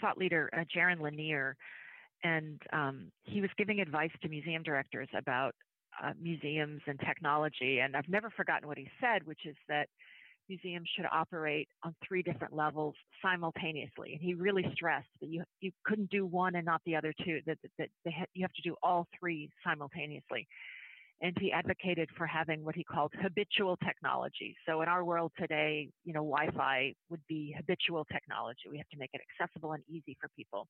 thought 0.00 0.18
leader 0.18 0.50
uh, 0.52 0.64
Jaron 0.74 1.00
Lanier, 1.00 1.56
and 2.22 2.60
um, 2.72 3.10
he 3.22 3.40
was 3.40 3.50
giving 3.56 3.80
advice 3.80 4.10
to 4.22 4.28
museum 4.28 4.62
directors 4.62 5.08
about 5.16 5.54
uh, 6.02 6.12
museums 6.20 6.80
and 6.86 6.98
technology. 7.00 7.80
And 7.80 7.96
I've 7.96 8.08
never 8.08 8.30
forgotten 8.30 8.68
what 8.68 8.78
he 8.78 8.88
said, 9.00 9.26
which 9.26 9.46
is 9.46 9.56
that 9.68 9.88
museums 10.48 10.88
should 10.96 11.06
operate 11.12 11.68
on 11.84 11.94
three 12.06 12.22
different 12.22 12.54
levels 12.54 12.94
simultaneously. 13.22 14.12
And 14.12 14.20
he 14.20 14.34
really 14.34 14.66
stressed 14.74 15.08
that 15.20 15.28
you 15.28 15.44
you 15.60 15.70
couldn't 15.84 16.10
do 16.10 16.26
one 16.26 16.56
and 16.56 16.66
not 16.66 16.82
the 16.84 16.96
other 16.96 17.14
two. 17.24 17.40
That 17.46 17.58
that, 17.78 17.88
that 18.04 18.12
ha- 18.12 18.26
you 18.34 18.42
have 18.42 18.52
to 18.52 18.62
do 18.62 18.74
all 18.82 19.06
three 19.18 19.50
simultaneously 19.64 20.46
and 21.22 21.36
he 21.38 21.52
advocated 21.52 22.08
for 22.16 22.26
having 22.26 22.64
what 22.64 22.74
he 22.74 22.84
called 22.84 23.12
habitual 23.20 23.76
technology. 23.84 24.56
So 24.66 24.80
in 24.80 24.88
our 24.88 25.04
world 25.04 25.32
today, 25.38 25.90
you 26.04 26.14
know, 26.14 26.20
Wi-Fi 26.24 26.94
would 27.10 27.20
be 27.28 27.54
habitual 27.56 28.06
technology. 28.10 28.68
We 28.70 28.78
have 28.78 28.88
to 28.88 28.98
make 28.98 29.10
it 29.12 29.20
accessible 29.28 29.72
and 29.72 29.82
easy 29.88 30.16
for 30.20 30.28
people. 30.36 30.66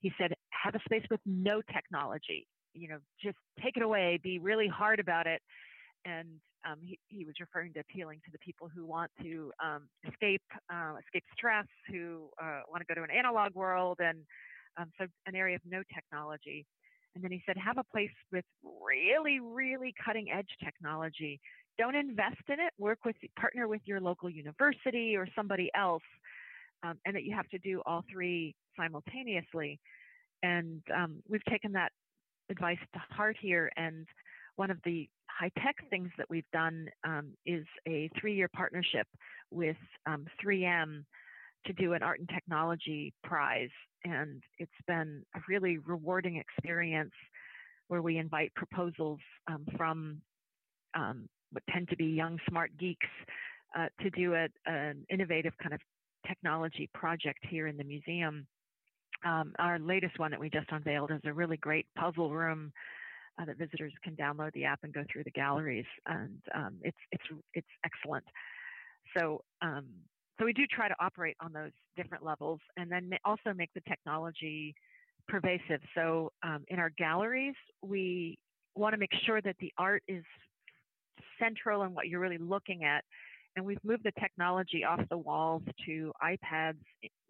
He 0.00 0.12
said, 0.18 0.32
have 0.50 0.74
a 0.74 0.80
space 0.84 1.06
with 1.10 1.20
no 1.24 1.62
technology. 1.72 2.46
You 2.74 2.88
know, 2.88 2.98
just 3.22 3.36
take 3.62 3.76
it 3.76 3.82
away. 3.82 4.18
Be 4.22 4.38
really 4.38 4.66
hard 4.66 4.98
about 4.98 5.26
it. 5.26 5.40
And 6.04 6.40
um, 6.68 6.78
he, 6.82 6.98
he 7.08 7.24
was 7.24 7.34
referring 7.40 7.72
to 7.74 7.80
appealing 7.80 8.20
to 8.24 8.32
the 8.32 8.38
people 8.38 8.68
who 8.74 8.84
want 8.84 9.10
to 9.22 9.52
um, 9.62 9.88
escape 10.08 10.42
uh, 10.72 10.94
escape 11.04 11.24
stress, 11.36 11.66
who 11.88 12.28
uh, 12.42 12.60
want 12.68 12.80
to 12.80 12.86
go 12.92 12.94
to 12.94 13.04
an 13.04 13.16
analog 13.16 13.54
world, 13.54 13.98
and 14.00 14.18
um, 14.78 14.90
so 14.98 15.06
an 15.26 15.34
area 15.34 15.56
of 15.56 15.62
no 15.64 15.82
technology. 15.94 16.66
And 17.14 17.22
then 17.22 17.30
he 17.30 17.42
said, 17.46 17.56
have 17.56 17.78
a 17.78 17.84
place 17.84 18.10
with 18.32 18.44
really, 18.62 19.40
really 19.40 19.94
cutting 20.04 20.30
edge 20.30 20.48
technology. 20.64 21.40
Don't 21.78 21.94
invest 21.94 22.42
in 22.48 22.54
it. 22.54 22.72
Work 22.78 23.04
with, 23.04 23.16
partner 23.38 23.68
with 23.68 23.82
your 23.84 24.00
local 24.00 24.30
university 24.30 25.16
or 25.16 25.26
somebody 25.34 25.70
else, 25.74 26.02
um, 26.82 26.98
and 27.04 27.14
that 27.14 27.24
you 27.24 27.34
have 27.34 27.48
to 27.50 27.58
do 27.58 27.82
all 27.86 28.04
three 28.10 28.54
simultaneously. 28.76 29.78
And 30.42 30.82
um, 30.94 31.22
we've 31.28 31.44
taken 31.44 31.72
that 31.72 31.92
advice 32.50 32.78
to 32.94 33.00
heart 33.14 33.36
here. 33.40 33.70
And 33.76 34.06
one 34.56 34.70
of 34.70 34.78
the 34.84 35.08
high 35.28 35.50
tech 35.62 35.76
things 35.90 36.10
that 36.18 36.28
we've 36.28 36.50
done 36.52 36.88
um, 37.04 37.30
is 37.46 37.64
a 37.86 38.10
three 38.20 38.34
year 38.34 38.48
partnership 38.54 39.06
with 39.50 39.76
3M 40.08 40.82
um, 40.82 41.04
to 41.66 41.72
do 41.72 41.92
an 41.92 42.02
art 42.02 42.18
and 42.18 42.28
technology 42.28 43.12
prize 43.22 43.70
and 44.04 44.42
it's 44.58 44.70
been 44.86 45.22
a 45.34 45.40
really 45.48 45.78
rewarding 45.78 46.36
experience 46.36 47.12
where 47.88 48.02
we 48.02 48.18
invite 48.18 48.52
proposals 48.54 49.20
um, 49.48 49.66
from 49.76 50.20
um, 50.94 51.28
what 51.50 51.62
tend 51.72 51.88
to 51.88 51.96
be 51.96 52.06
young 52.06 52.38
smart 52.48 52.70
geeks 52.78 53.06
uh, 53.78 53.86
to 54.00 54.10
do 54.10 54.34
a, 54.34 54.48
an 54.66 55.04
innovative 55.10 55.52
kind 55.62 55.74
of 55.74 55.80
technology 56.26 56.88
project 56.94 57.38
here 57.48 57.66
in 57.66 57.76
the 57.76 57.84
museum. 57.84 58.46
Um, 59.24 59.52
our 59.58 59.78
latest 59.78 60.18
one 60.18 60.30
that 60.30 60.40
we 60.40 60.50
just 60.50 60.66
unveiled 60.70 61.10
is 61.10 61.20
a 61.24 61.32
really 61.32 61.56
great 61.56 61.86
puzzle 61.96 62.32
room 62.32 62.72
uh, 63.40 63.44
that 63.44 63.56
visitors 63.56 63.92
can 64.02 64.16
download 64.16 64.52
the 64.52 64.64
app 64.64 64.80
and 64.82 64.92
go 64.92 65.04
through 65.10 65.24
the 65.24 65.30
galleries, 65.30 65.86
and 66.06 66.38
um, 66.54 66.76
it's 66.82 66.98
it's 67.12 67.24
it's 67.54 67.68
excellent. 67.84 68.24
So 69.16 69.42
um, 69.62 69.86
so 70.38 70.44
we 70.44 70.52
do 70.52 70.62
try 70.70 70.88
to 70.88 70.94
operate 71.00 71.36
on 71.40 71.52
those 71.52 71.72
different 71.96 72.24
levels 72.24 72.60
and 72.76 72.90
then 72.90 73.10
also 73.24 73.52
make 73.54 73.70
the 73.74 73.82
technology 73.88 74.74
pervasive. 75.28 75.80
So 75.94 76.32
um, 76.42 76.64
in 76.68 76.78
our 76.78 76.90
galleries, 76.90 77.54
we 77.82 78.38
want 78.74 78.94
to 78.94 78.98
make 78.98 79.12
sure 79.26 79.40
that 79.42 79.56
the 79.60 79.72
art 79.78 80.02
is 80.08 80.24
central 81.38 81.82
in 81.82 81.94
what 81.94 82.08
you're 82.08 82.20
really 82.20 82.38
looking 82.38 82.84
at. 82.84 83.04
And 83.56 83.64
we've 83.64 83.82
moved 83.84 84.04
the 84.04 84.12
technology 84.18 84.84
off 84.84 85.00
the 85.10 85.18
walls 85.18 85.62
to 85.86 86.12
iPads 86.22 86.78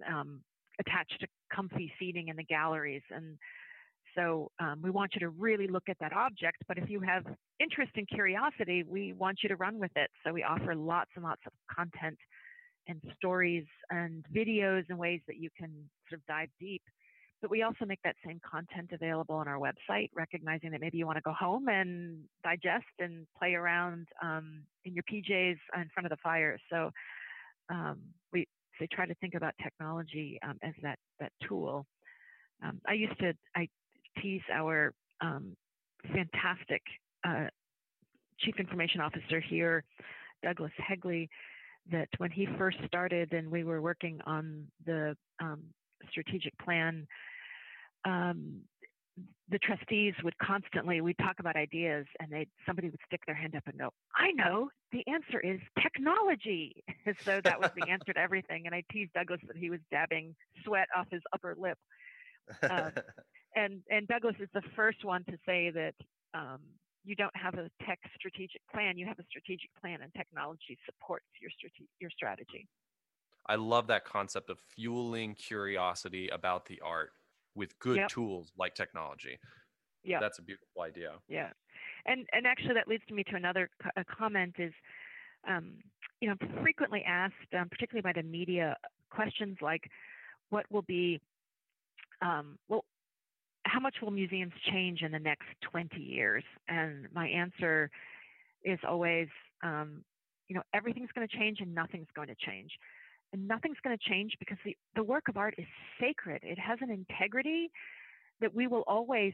um, 0.08 0.40
attached 0.78 1.20
to 1.20 1.26
comfy 1.54 1.92
seating 1.98 2.28
in 2.28 2.36
the 2.36 2.44
galleries. 2.44 3.02
And 3.10 3.36
so 4.14 4.50
um, 4.60 4.80
we 4.82 4.90
want 4.90 5.12
you 5.14 5.20
to 5.20 5.30
really 5.30 5.66
look 5.66 5.84
at 5.88 5.96
that 6.00 6.12
object, 6.12 6.58
but 6.68 6.78
if 6.78 6.88
you 6.88 7.00
have 7.00 7.24
interest 7.60 7.92
and 7.96 8.06
curiosity, 8.08 8.84
we 8.86 9.12
want 9.14 9.38
you 9.42 9.48
to 9.48 9.56
run 9.56 9.78
with 9.78 9.90
it. 9.96 10.10
So 10.24 10.32
we 10.32 10.42
offer 10.42 10.74
lots 10.74 11.10
and 11.16 11.24
lots 11.24 11.40
of 11.46 11.52
content 11.74 12.18
and 12.88 13.00
stories 13.16 13.64
and 13.90 14.24
videos 14.34 14.84
and 14.88 14.98
ways 14.98 15.20
that 15.26 15.36
you 15.36 15.50
can 15.56 15.70
sort 16.08 16.20
of 16.20 16.26
dive 16.26 16.48
deep. 16.60 16.82
But 17.40 17.50
we 17.50 17.62
also 17.62 17.84
make 17.84 17.98
that 18.04 18.14
same 18.24 18.40
content 18.48 18.90
available 18.92 19.34
on 19.34 19.48
our 19.48 19.58
website, 19.58 20.10
recognizing 20.14 20.70
that 20.70 20.80
maybe 20.80 20.98
you 20.98 21.06
want 21.06 21.18
to 21.18 21.22
go 21.22 21.32
home 21.32 21.68
and 21.68 22.20
digest 22.44 22.84
and 23.00 23.26
play 23.36 23.54
around 23.54 24.06
um, 24.22 24.62
in 24.84 24.94
your 24.94 25.02
PJs 25.12 25.56
in 25.76 25.90
front 25.92 26.06
of 26.06 26.10
the 26.10 26.16
fire. 26.22 26.56
So 26.70 26.90
um, 27.68 27.98
we 28.32 28.46
they 28.78 28.86
try 28.92 29.06
to 29.06 29.14
think 29.16 29.34
about 29.34 29.54
technology 29.62 30.38
um, 30.46 30.58
as 30.62 30.72
that 30.82 30.98
that 31.18 31.32
tool. 31.46 31.84
Um, 32.64 32.80
I 32.86 32.92
used 32.94 33.18
to 33.18 33.32
I 33.56 33.68
tease 34.20 34.42
our 34.52 34.92
um, 35.20 35.56
fantastic 36.14 36.82
uh, 37.26 37.46
chief 38.38 38.54
information 38.58 39.00
officer 39.00 39.40
here, 39.40 39.84
Douglas 40.42 40.72
Hegley, 40.80 41.28
that 41.90 42.08
when 42.18 42.30
he 42.30 42.46
first 42.58 42.78
started 42.86 43.32
and 43.32 43.50
we 43.50 43.64
were 43.64 43.80
working 43.80 44.20
on 44.26 44.66
the 44.86 45.16
um, 45.40 45.62
strategic 46.10 46.56
plan, 46.58 47.06
um, 48.04 48.60
the 49.50 49.58
trustees 49.58 50.14
would 50.24 50.36
constantly 50.38 51.00
we'd 51.02 51.18
talk 51.18 51.36
about 51.38 51.54
ideas 51.56 52.06
and 52.18 52.32
they 52.32 52.46
somebody 52.64 52.88
would 52.88 52.98
stick 53.06 53.20
their 53.26 53.34
hand 53.34 53.54
up 53.54 53.62
and 53.66 53.78
go 53.78 53.90
i 54.16 54.32
know 54.32 54.70
the 54.92 55.02
answer 55.10 55.40
is 55.40 55.58
technology. 55.80 56.84
As 57.06 57.16
though 57.24 57.40
that 57.42 57.58
was 57.58 57.70
the 57.74 57.90
answer 57.90 58.12
to 58.12 58.20
everything 58.20 58.66
and 58.66 58.74
i 58.74 58.82
teased 58.92 59.12
douglas 59.14 59.40
that 59.46 59.56
he 59.56 59.70
was 59.70 59.80
dabbing 59.90 60.34
sweat 60.64 60.86
off 60.96 61.06
his 61.10 61.22
upper 61.32 61.56
lip. 61.58 61.78
Um, 62.62 62.92
and 63.56 63.80
and 63.90 64.06
douglas 64.06 64.36
is 64.38 64.48
the 64.54 64.62
first 64.76 65.04
one 65.04 65.24
to 65.24 65.36
say 65.46 65.70
that 65.70 65.94
um, 66.34 66.60
you 67.04 67.16
don't 67.16 67.34
have 67.36 67.54
a 67.54 67.68
tech 67.84 67.98
strategic 68.16 68.60
plan. 68.72 68.96
You 68.96 69.06
have 69.06 69.18
a 69.18 69.24
strategic 69.28 69.70
plan, 69.80 70.00
and 70.02 70.12
technology 70.14 70.78
supports 70.86 71.26
your 71.40 71.50
strate- 71.50 71.88
your 72.00 72.10
strategy. 72.10 72.68
I 73.46 73.56
love 73.56 73.88
that 73.88 74.04
concept 74.04 74.50
of 74.50 74.58
fueling 74.60 75.34
curiosity 75.34 76.28
about 76.28 76.66
the 76.66 76.80
art 76.80 77.12
with 77.54 77.78
good 77.80 77.96
yep. 77.96 78.08
tools 78.08 78.52
like 78.56 78.74
technology. 78.74 79.38
Yeah, 80.04 80.20
that's 80.20 80.38
a 80.38 80.42
beautiful 80.42 80.82
idea. 80.82 81.14
Yeah, 81.28 81.50
and 82.06 82.26
and 82.32 82.46
actually 82.46 82.74
that 82.74 82.88
leads 82.88 83.04
me 83.10 83.24
to 83.24 83.36
another 83.36 83.68
co- 83.82 84.02
comment 84.18 84.54
is, 84.58 84.72
um, 85.48 85.74
you 86.20 86.28
know, 86.28 86.36
frequently 86.62 87.02
asked, 87.04 87.34
um, 87.58 87.68
particularly 87.68 88.02
by 88.02 88.12
the 88.12 88.26
media, 88.26 88.76
questions 89.10 89.58
like, 89.60 89.90
what 90.50 90.66
will 90.70 90.82
be, 90.82 91.20
um, 92.20 92.58
well, 92.68 92.84
how 93.64 93.80
much 93.80 93.96
will 94.02 94.10
museums 94.10 94.52
change 94.70 95.02
in 95.02 95.12
the 95.12 95.18
next 95.18 95.46
20 95.70 96.00
years? 96.00 96.44
And 96.68 97.06
my 97.14 97.28
answer 97.28 97.90
is 98.64 98.78
always, 98.86 99.28
um, 99.62 100.04
you 100.48 100.56
know, 100.56 100.62
everything's 100.74 101.10
going 101.14 101.26
to 101.26 101.36
change 101.36 101.58
and 101.60 101.74
nothing's 101.74 102.08
going 102.14 102.28
to 102.28 102.34
change. 102.46 102.70
And 103.32 103.48
nothing's 103.48 103.78
going 103.82 103.96
to 103.96 104.10
change 104.10 104.32
because 104.38 104.58
the, 104.64 104.76
the 104.94 105.02
work 105.02 105.28
of 105.28 105.36
art 105.36 105.54
is 105.56 105.66
sacred. 105.98 106.40
It 106.42 106.58
has 106.58 106.78
an 106.82 106.90
integrity 106.90 107.70
that 108.40 108.54
we 108.54 108.66
will 108.66 108.82
always 108.86 109.32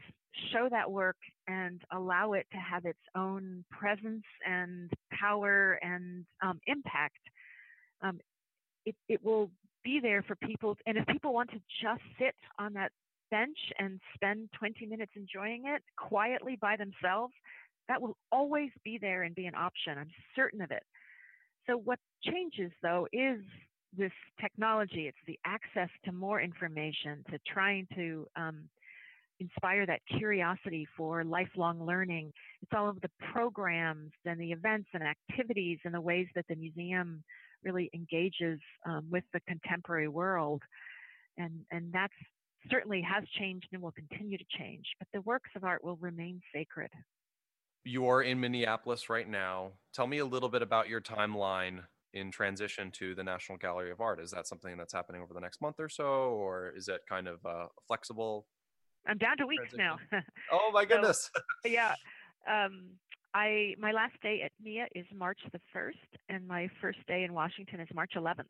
show 0.53 0.67
that 0.69 0.89
work 0.89 1.17
and 1.47 1.81
allow 1.91 2.33
it 2.33 2.45
to 2.51 2.57
have 2.57 2.85
its 2.85 2.99
own 3.15 3.65
presence 3.71 4.23
and 4.47 4.89
power 5.11 5.79
and 5.81 6.25
um, 6.41 6.59
impact. 6.67 7.17
Um, 8.01 8.19
it, 8.85 8.95
it 9.09 9.23
will 9.25 9.49
be 9.83 9.99
there 10.01 10.21
for 10.21 10.35
people. 10.35 10.77
And 10.85 10.97
if 10.97 11.05
people 11.07 11.33
want 11.33 11.49
to 11.51 11.59
just 11.81 12.01
sit 12.19 12.35
on 12.57 12.73
that 12.73 12.91
bench 13.31 13.57
and 13.77 13.99
spend 14.13 14.49
20 14.57 14.85
minutes 14.85 15.11
enjoying 15.15 15.63
it 15.67 15.81
quietly 15.97 16.57
by 16.59 16.75
themselves, 16.75 17.33
that 17.87 18.01
will 18.01 18.17
always 18.31 18.69
be 18.83 18.97
there 18.99 19.23
and 19.23 19.35
be 19.35 19.45
an 19.45 19.55
option. 19.55 19.97
I'm 19.97 20.11
certain 20.35 20.61
of 20.61 20.71
it. 20.71 20.83
So 21.67 21.77
what 21.77 21.99
changes 22.23 22.71
though 22.81 23.07
is 23.13 23.41
this 23.97 24.11
technology. 24.39 25.07
It's 25.07 25.17
the 25.27 25.39
access 25.45 25.89
to 26.05 26.11
more 26.11 26.41
information, 26.41 27.23
to 27.31 27.39
trying 27.51 27.87
to 27.95 28.27
um, 28.35 28.69
inspire 29.39 29.85
that 29.85 30.01
curiosity 30.17 30.87
for 30.97 31.23
lifelong 31.23 31.85
learning. 31.85 32.31
It's 32.61 32.71
all 32.75 32.89
of 32.89 33.01
the 33.01 33.09
programs 33.33 34.11
and 34.25 34.39
the 34.39 34.51
events 34.51 34.89
and 34.93 35.03
activities 35.03 35.79
and 35.85 35.93
the 35.93 36.01
ways 36.01 36.27
that 36.35 36.45
the 36.49 36.55
museum 36.55 37.23
really 37.63 37.89
engages 37.93 38.59
um, 38.85 39.05
with 39.09 39.23
the 39.33 39.39
contemporary 39.41 40.07
world. 40.07 40.61
And, 41.37 41.61
and 41.71 41.91
that's 41.91 42.13
certainly 42.69 43.01
has 43.01 43.23
changed 43.37 43.67
and 43.73 43.81
will 43.81 43.91
continue 43.91 44.37
to 44.37 44.45
change, 44.57 44.85
but 44.99 45.07
the 45.13 45.21
works 45.21 45.49
of 45.55 45.63
art 45.63 45.83
will 45.83 45.97
remain 45.97 46.41
sacred. 46.53 46.89
You're 47.83 48.23
in 48.23 48.39
Minneapolis 48.39 49.09
right 49.09 49.27
now. 49.27 49.71
Tell 49.93 50.07
me 50.07 50.19
a 50.19 50.25
little 50.25 50.49
bit 50.49 50.61
about 50.61 50.89
your 50.89 51.01
timeline 51.01 51.81
in 52.13 52.31
transition 52.31 52.91
to 52.91 53.15
the 53.15 53.23
National 53.23 53.57
Gallery 53.57 53.91
of 53.91 54.01
Art. 54.01 54.19
Is 54.19 54.31
that 54.31 54.47
something 54.47 54.77
that's 54.77 54.93
happening 54.93 55.21
over 55.21 55.33
the 55.33 55.39
next 55.39 55.61
month 55.61 55.79
or 55.79 55.89
so, 55.89 56.05
or 56.05 56.73
is 56.75 56.87
it 56.87 57.01
kind 57.07 57.27
of 57.27 57.45
uh, 57.45 57.67
flexible? 57.87 58.45
I'm 59.07 59.17
down 59.17 59.37
to 59.37 59.45
weeks 59.45 59.71
transition? 59.73 60.07
now. 60.11 60.21
oh 60.51 60.71
my 60.73 60.85
goodness! 60.89 61.29
So, 61.63 61.71
yeah, 61.71 61.93
um, 62.47 62.89
I 63.33 63.75
my 63.79 63.91
last 63.91 64.19
day 64.21 64.41
at 64.43 64.51
MIA 64.61 64.87
is 64.93 65.05
March 65.15 65.39
the 65.53 65.61
first, 65.71 65.97
and 66.27 66.47
my 66.47 66.69
first 66.81 66.99
day 67.07 67.23
in 67.23 67.33
Washington 67.33 67.79
is 67.79 67.87
March 67.93 68.13
11th 68.15 68.45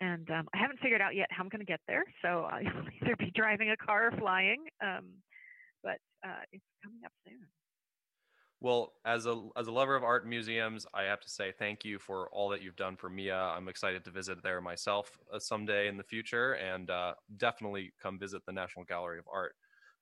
and 0.00 0.30
um, 0.30 0.48
I 0.54 0.58
haven't 0.58 0.80
figured 0.80 1.00
out 1.00 1.14
yet 1.14 1.28
how 1.30 1.42
I'm 1.42 1.48
going 1.48 1.60
to 1.60 1.66
get 1.66 1.80
there. 1.86 2.04
So 2.22 2.28
I'll 2.50 2.60
either 2.60 3.16
be 3.18 3.32
driving 3.34 3.70
a 3.70 3.76
car 3.76 4.08
or 4.08 4.18
flying, 4.18 4.64
um, 4.82 5.06
but 5.82 5.98
uh, 6.24 6.42
it's 6.52 6.64
coming 6.82 7.00
up 7.04 7.12
soon. 7.26 7.46
Well, 8.60 8.94
as 9.04 9.26
a 9.26 9.48
as 9.56 9.66
a 9.66 9.72
lover 9.72 9.96
of 9.96 10.02
art 10.02 10.22
and 10.22 10.30
museums, 10.30 10.86
I 10.94 11.02
have 11.02 11.20
to 11.20 11.28
say 11.28 11.52
thank 11.58 11.84
you 11.84 11.98
for 11.98 12.30
all 12.32 12.48
that 12.48 12.62
you've 12.62 12.76
done 12.76 12.96
for 12.96 13.10
Mia. 13.10 13.36
I'm 13.36 13.68
excited 13.68 14.02
to 14.06 14.10
visit 14.10 14.42
there 14.42 14.62
myself 14.62 15.18
uh, 15.32 15.38
someday 15.38 15.88
in 15.88 15.98
the 15.98 16.02
future, 16.02 16.54
and 16.54 16.90
uh, 16.90 17.12
definitely 17.36 17.92
come 18.02 18.18
visit 18.18 18.42
the 18.46 18.52
National 18.52 18.86
Gallery 18.86 19.18
of 19.18 19.26
Art. 19.30 19.54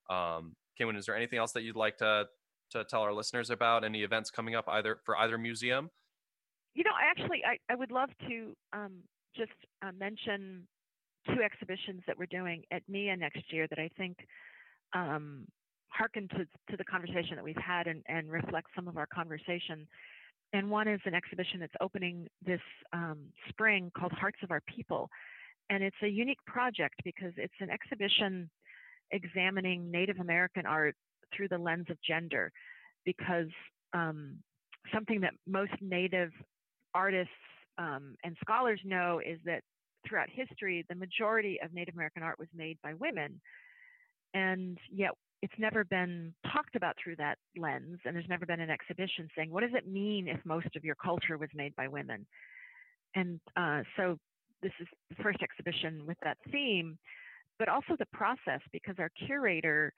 Um, 0.09 0.55
Kaywin, 0.79 0.97
is 0.97 1.05
there 1.05 1.17
anything 1.17 1.37
else 1.37 1.51
that 1.51 1.63
you'd 1.63 1.75
like 1.75 1.97
to 1.97 2.27
to 2.71 2.85
tell 2.85 3.01
our 3.01 3.13
listeners 3.13 3.49
about? 3.49 3.83
Any 3.83 4.03
events 4.03 4.31
coming 4.31 4.55
up 4.55 4.65
either 4.69 4.99
for 5.03 5.17
either 5.17 5.37
museum? 5.37 5.89
You 6.75 6.83
know, 6.83 6.91
I 6.91 7.09
actually, 7.09 7.41
I, 7.45 7.57
I 7.71 7.75
would 7.75 7.91
love 7.91 8.09
to 8.27 8.53
um, 8.73 9.03
just 9.37 9.51
uh, 9.81 9.91
mention 9.97 10.67
two 11.27 11.41
exhibitions 11.41 12.01
that 12.07 12.17
we're 12.17 12.25
doing 12.27 12.63
at 12.71 12.83
MIA 12.87 13.15
next 13.17 13.51
year 13.51 13.67
that 13.67 13.79
I 13.79 13.89
think 13.97 14.17
um, 14.93 15.45
hearken 15.87 16.27
to, 16.29 16.45
to 16.69 16.77
the 16.77 16.83
conversation 16.83 17.35
that 17.35 17.43
we've 17.43 17.55
had 17.55 17.87
and, 17.87 18.03
and 18.07 18.29
reflect 18.31 18.67
some 18.75 18.87
of 18.87 18.97
our 18.97 19.07
conversation. 19.07 19.87
And 20.53 20.69
one 20.69 20.87
is 20.87 21.01
an 21.05 21.13
exhibition 21.13 21.59
that's 21.59 21.73
opening 21.81 22.27
this 22.45 22.61
um, 22.93 23.17
spring 23.49 23.91
called 23.97 24.11
Hearts 24.11 24.37
of 24.43 24.51
Our 24.51 24.61
People. 24.61 25.09
And 25.69 25.83
it's 25.83 25.95
a 26.03 26.07
unique 26.07 26.43
project 26.45 26.95
because 27.03 27.33
it's 27.37 27.53
an 27.59 27.69
exhibition 27.69 28.49
examining 29.11 29.89
Native 29.89 30.19
American 30.19 30.65
art 30.65 30.95
through 31.35 31.47
the 31.47 31.57
lens 31.57 31.87
of 31.89 31.97
gender. 32.07 32.51
Because 33.05 33.49
um, 33.93 34.37
something 34.93 35.21
that 35.21 35.33
most 35.47 35.73
Native 35.81 36.31
artists 36.93 37.33
um, 37.77 38.15
and 38.23 38.35
scholars 38.41 38.79
know 38.83 39.21
is 39.25 39.39
that 39.45 39.61
throughout 40.07 40.29
history, 40.29 40.85
the 40.87 40.95
majority 40.95 41.59
of 41.63 41.73
Native 41.73 41.95
American 41.95 42.23
art 42.23 42.39
was 42.39 42.47
made 42.55 42.77
by 42.83 42.93
women. 42.93 43.39
And 44.33 44.77
yet 44.91 45.11
it's 45.41 45.53
never 45.57 45.83
been 45.83 46.33
talked 46.51 46.75
about 46.75 46.95
through 47.01 47.15
that 47.17 47.37
lens. 47.57 47.99
And 48.05 48.15
there's 48.15 48.29
never 48.29 48.45
been 48.45 48.59
an 48.59 48.69
exhibition 48.69 49.27
saying, 49.35 49.51
what 49.51 49.61
does 49.61 49.73
it 49.73 49.87
mean 49.87 50.27
if 50.27 50.39
most 50.45 50.75
of 50.75 50.83
your 50.83 50.95
culture 50.95 51.37
was 51.37 51.49
made 51.53 51.75
by 51.75 51.87
women? 51.87 52.25
And 53.15 53.39
uh, 53.55 53.81
so 53.97 54.17
this 54.61 54.71
is 54.79 54.87
the 55.09 55.23
first 55.23 55.39
exhibition 55.41 56.05
with 56.05 56.17
that 56.23 56.37
theme, 56.51 56.97
but 57.59 57.69
also 57.69 57.95
the 57.97 58.07
process 58.07 58.61
because 58.71 58.95
our 58.99 59.11
curator, 59.25 59.93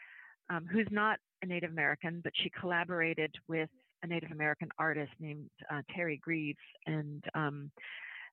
um, 0.49 0.65
who's 0.71 0.87
not 0.91 1.17
a 1.43 1.45
Native 1.45 1.71
American, 1.71 2.21
but 2.23 2.33
she 2.35 2.51
collaborated 2.59 3.33
with 3.47 3.69
a 4.03 4.07
Native 4.07 4.31
American 4.31 4.69
artist 4.77 5.11
named 5.19 5.49
uh, 5.71 5.81
Teri 5.95 6.19
Greeves. 6.19 6.57
And 6.85 7.23
um, 7.33 7.71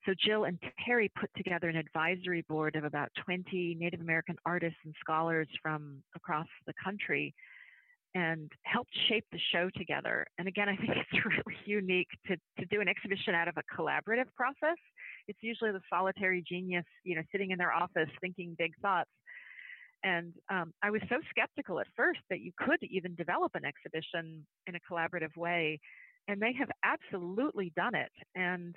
so 0.07 0.12
Jill 0.24 0.44
and 0.44 0.59
Teri 0.87 1.09
put 1.18 1.31
together 1.37 1.68
an 1.68 1.77
advisory 1.77 2.44
board 2.48 2.77
of 2.77 2.85
about 2.85 3.09
20 3.24 3.77
Native 3.81 4.00
American 4.00 4.37
artists 4.44 4.79
and 4.85 4.94
scholars 5.00 5.48
from 5.62 6.03
across 6.14 6.46
the 6.66 6.74
country 6.83 7.35
and 8.14 8.50
helped 8.62 8.92
shape 9.09 9.24
the 9.33 9.40
show 9.53 9.68
together. 9.77 10.24
And 10.38 10.46
again, 10.46 10.68
I 10.68 10.77
think 10.77 10.90
it's 10.96 11.24
really 11.24 11.59
unique 11.64 12.09
to, 12.27 12.37
to 12.59 12.66
do 12.66 12.81
an 12.81 12.88
exhibition 12.88 13.35
out 13.35 13.48
of 13.48 13.57
a 13.57 13.81
collaborative 13.81 14.33
process. 14.37 14.79
It's 15.27 15.38
usually 15.42 15.72
the 15.72 15.81
solitary 15.90 16.44
genius, 16.46 16.85
you 17.03 17.16
know, 17.16 17.22
sitting 17.33 17.50
in 17.50 17.59
their 17.59 17.72
office 17.72 18.11
thinking 18.20 18.55
big 18.59 18.72
thoughts. 18.81 19.11
And 20.05 20.35
um, 20.51 20.73
I 20.83 20.90
was 20.90 21.01
so 21.09 21.17
skeptical 21.31 21.81
at 21.81 21.87
first 21.97 22.21
that 22.31 22.40
you 22.40 22.53
could 22.59 22.83
even 22.83 23.14
develop 23.14 23.53
an 23.55 23.64
exhibition 23.64 24.47
in 24.67 24.75
a 24.77 24.81
collaborative 24.88 25.35
way. 25.37 25.81
And 26.29 26.40
they 26.40 26.53
have 26.59 26.69
absolutely 26.85 27.73
done 27.75 27.95
it. 27.95 28.12
And, 28.35 28.77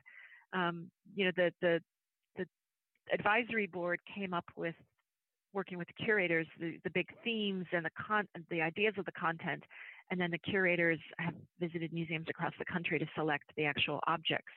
um, 0.54 0.90
you 1.16 1.26
know, 1.26 1.32
the, 1.36 1.52
the, 1.62 1.82
the 2.38 2.46
advisory 3.13 3.68
board 3.68 4.00
came 4.16 4.34
up 4.34 4.46
with 4.56 4.76
working 5.54 5.78
with 5.78 5.88
the 5.88 6.04
curators, 6.06 6.48
the, 6.60 6.78
the 6.84 6.90
big 6.92 7.08
themes 7.24 7.66
and 7.72 7.84
the 7.86 7.90
con- 8.08 8.28
the 8.50 8.62
ideas 8.62 8.94
of 8.98 9.06
the 9.06 9.12
content, 9.13 9.63
and 10.12 10.20
then 10.20 10.32
the 10.32 10.38
curators 10.38 11.00
have 11.20 11.34
visited 11.60 11.92
museums 11.94 12.28
across 12.30 12.54
the 12.60 12.66
country 12.66 13.00
to 13.00 13.06
select 13.16 13.46
the 13.56 13.66
actual 13.66 14.00
objects. 14.08 14.52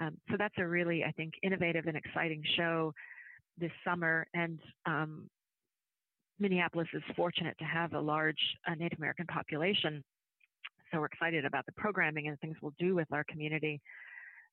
Um, 0.00 0.16
so 0.30 0.36
that's 0.38 0.54
a 0.58 0.66
really, 0.66 1.02
I 1.04 1.12
think, 1.12 1.34
innovative 1.42 1.86
and 1.86 1.96
exciting 1.96 2.42
show 2.56 2.92
this 3.58 3.72
summer, 3.84 4.26
and 4.34 4.60
um, 4.86 5.28
Minneapolis 6.38 6.88
is 6.92 7.02
fortunate 7.16 7.56
to 7.58 7.64
have 7.64 7.94
a 7.94 8.00
large 8.00 8.38
uh, 8.66 8.74
Native 8.74 8.98
American 8.98 9.26
population. 9.26 10.02
So 10.90 11.00
we're 11.00 11.06
excited 11.06 11.44
about 11.44 11.66
the 11.66 11.72
programming 11.72 12.28
and 12.28 12.38
things 12.40 12.56
we'll 12.62 12.74
do 12.78 12.94
with 12.94 13.08
our 13.12 13.24
community. 13.24 13.80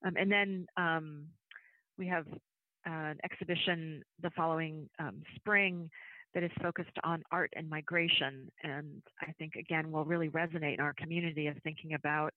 Um, 0.05 0.13
and 0.17 0.31
then 0.31 0.65
um, 0.77 1.25
we 1.97 2.07
have 2.07 2.25
uh, 2.87 3.11
an 3.13 3.19
exhibition 3.23 4.03
the 4.21 4.29
following 4.31 4.89
um, 4.99 5.21
spring 5.35 5.89
that 6.33 6.43
is 6.43 6.51
focused 6.61 6.97
on 7.03 7.23
art 7.31 7.51
and 7.55 7.69
migration. 7.69 8.51
And 8.63 9.01
I 9.21 9.31
think, 9.39 9.55
again, 9.55 9.91
will 9.91 10.05
really 10.05 10.29
resonate 10.29 10.75
in 10.75 10.79
our 10.81 10.93
community 10.93 11.47
of 11.47 11.55
thinking 11.63 11.93
about 11.93 12.33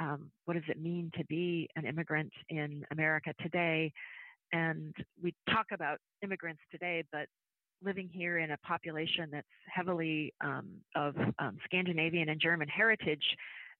um, 0.00 0.30
what 0.46 0.54
does 0.54 0.64
it 0.68 0.80
mean 0.80 1.10
to 1.16 1.24
be 1.26 1.68
an 1.76 1.86
immigrant 1.86 2.32
in 2.48 2.84
America 2.90 3.32
today. 3.40 3.92
And 4.52 4.94
we 5.22 5.32
talk 5.48 5.66
about 5.72 5.98
immigrants 6.22 6.62
today, 6.72 7.04
but 7.12 7.26
living 7.82 8.08
here 8.12 8.38
in 8.38 8.50
a 8.50 8.58
population 8.58 9.28
that's 9.32 9.46
heavily 9.72 10.32
um, 10.40 10.68
of 10.94 11.16
um, 11.38 11.58
Scandinavian 11.64 12.28
and 12.28 12.40
German 12.40 12.68
heritage, 12.68 13.24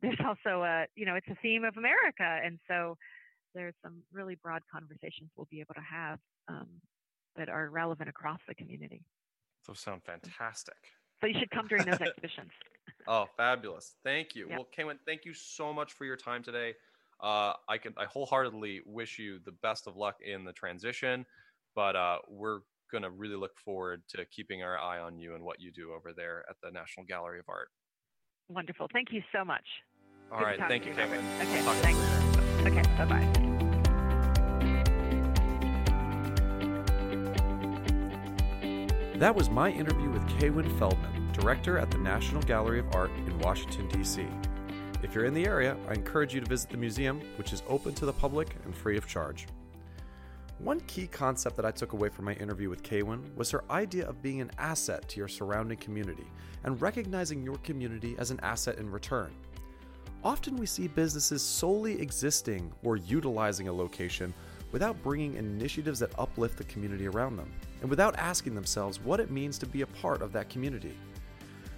there's 0.03 0.19
also 0.27 0.63
a, 0.63 0.87
you 0.95 1.07
know, 1.07 1.15
it's 1.15 1.29
a 1.29 1.37
theme 1.43 1.65
of 1.65 1.77
America. 1.77 2.41
And 2.45 2.59
so 2.69 2.97
there's 3.55 3.75
some 3.83 4.03
really 4.13 4.37
broad 4.37 4.63
conversations 4.73 5.31
we'll 5.37 5.49
be 5.51 5.61
able 5.61 5.75
to 5.75 5.81
have 5.81 6.19
um, 6.49 6.69
that 7.37 7.49
are 7.49 7.69
relevant 7.71 8.09
across 8.09 8.41
the 8.49 8.55
community. 8.55 9.03
Those 9.67 9.81
sound 9.81 10.03
fantastic. 10.05 10.77
So 11.21 11.27
you 11.27 11.35
should 11.39 11.51
come 11.51 11.69
during 11.69 11.85
those 11.85 12.01
exhibitions. 12.01 12.51
oh, 13.09 13.27
fabulous. 13.37 13.97
Thank 14.05 14.35
you. 14.35 14.49
Yep. 14.49 14.59
Well, 14.59 14.69
Kaywin, 14.77 14.99
thank 15.07 15.25
you 15.25 15.35
so 15.35 15.73
much 15.73 15.93
for 15.93 16.05
your 16.05 16.17
time 16.17 16.43
today. 16.43 16.75
Uh, 17.23 17.53
I 17.69 17.77
can 17.77 17.93
I 17.99 18.07
wholeheartedly 18.07 18.81
wish 18.87 19.19
you 19.19 19.41
the 19.45 19.53
best 19.53 19.87
of 19.87 19.97
luck 19.97 20.17
in 20.27 20.45
the 20.45 20.55
transition, 20.55 21.27
but 21.75 21.95
uh, 21.95 22.19
we're 22.29 22.61
going 22.91 23.03
to 23.03 23.11
really 23.11 23.37
look 23.37 23.53
forward 23.65 24.03
to 24.11 24.25
keeping 24.27 24.63
our 24.63 24.79
eye 24.79 24.99
on 24.99 25.19
you 25.19 25.35
and 25.35 25.45
what 25.45 25.61
you 25.61 25.71
do 25.73 25.93
over 25.93 26.13
there 26.15 26.45
at 26.49 26.57
the 26.63 26.71
National 26.71 27.07
Gallery 27.07 27.39
of 27.39 27.47
Art. 27.49 27.69
Wonderful. 28.49 28.89
Thank 28.93 29.09
you 29.13 29.23
so 29.33 29.45
much. 29.45 29.65
All 30.33 30.39
Good 30.39 30.45
right. 30.45 30.61
Thank 30.69 30.87
you, 30.87 30.93
Kevin. 30.93 31.19
Okay. 31.41 31.61
Thanks. 31.83 32.01
Okay. 32.67 32.83
Bye 32.97 33.05
bye. 33.05 33.51
That 39.19 39.35
was 39.35 39.51
my 39.51 39.71
interview 39.71 40.09
with 40.09 40.23
Kaywin 40.39 40.79
Feldman, 40.79 41.33
director 41.33 41.77
at 41.77 41.91
the 41.91 41.99
National 41.99 42.41
Gallery 42.43 42.79
of 42.79 42.95
Art 42.95 43.11
in 43.27 43.39
Washington, 43.41 43.87
D.C. 43.89 44.27
If 45.03 45.15
you're 45.15 45.27
in 45.27 45.35
the 45.35 45.45
area, 45.45 45.77
I 45.89 45.93
encourage 45.93 46.35
you 46.35 46.41
to 46.41 46.47
visit 46.47 46.71
the 46.71 46.79
museum, 46.79 47.21
which 47.37 47.53
is 47.53 47.63
open 47.69 47.95
to 47.95 48.07
the 48.07 48.13
public 48.15 48.57
and 48.65 48.75
free 48.75 48.97
of 48.97 49.07
charge. 49.07 49.47
One 50.63 50.81
key 50.81 51.07
concept 51.07 51.57
that 51.57 51.65
I 51.65 51.71
took 51.71 51.95
away 51.95 52.11
from 52.11 52.27
my 52.27 52.35
interview 52.35 52.69
with 52.69 52.83
Kaywin 52.83 53.35
was 53.35 53.51
her 53.51 53.65
idea 53.71 54.07
of 54.07 54.21
being 54.21 54.43
an 54.43 54.51
asset 54.59 55.09
to 55.09 55.19
your 55.19 55.27
surrounding 55.27 55.79
community 55.79 56.27
and 56.65 56.81
recognizing 56.83 57.43
your 57.43 57.57
community 57.59 58.15
as 58.19 58.31
an 58.31 58.39
asset 58.43 58.77
in 58.77 58.91
return. 58.91 59.33
Often 60.23 60.57
we 60.57 60.67
see 60.67 60.87
businesses 60.87 61.41
solely 61.41 61.99
existing 61.99 62.71
or 62.85 62.99
utilizing 62.99 63.69
a 63.69 63.73
location 63.73 64.35
without 64.71 65.03
bringing 65.03 65.37
initiatives 65.37 65.99
that 66.01 66.19
uplift 66.19 66.59
the 66.59 66.65
community 66.65 67.07
around 67.07 67.37
them 67.37 67.51
and 67.81 67.89
without 67.89 68.15
asking 68.17 68.55
themselves 68.55 69.01
what 69.01 69.19
it 69.19 69.31
means 69.31 69.57
to 69.57 69.67
be 69.67 69.81
a 69.81 69.87
part 69.87 70.21
of 70.21 70.31
that 70.33 70.51
community. 70.51 70.95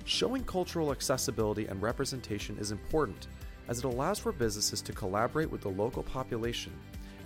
Showing 0.07 0.43
cultural 0.43 0.91
accessibility 0.91 1.67
and 1.67 1.81
representation 1.81 2.59
is 2.59 2.73
important 2.73 3.29
as 3.69 3.79
it 3.79 3.85
allows 3.85 4.19
for 4.19 4.33
businesses 4.33 4.83
to 4.83 4.93
collaborate 4.93 5.53
with 5.53 5.61
the 5.61 5.69
local 5.69 6.03
population 6.03 6.73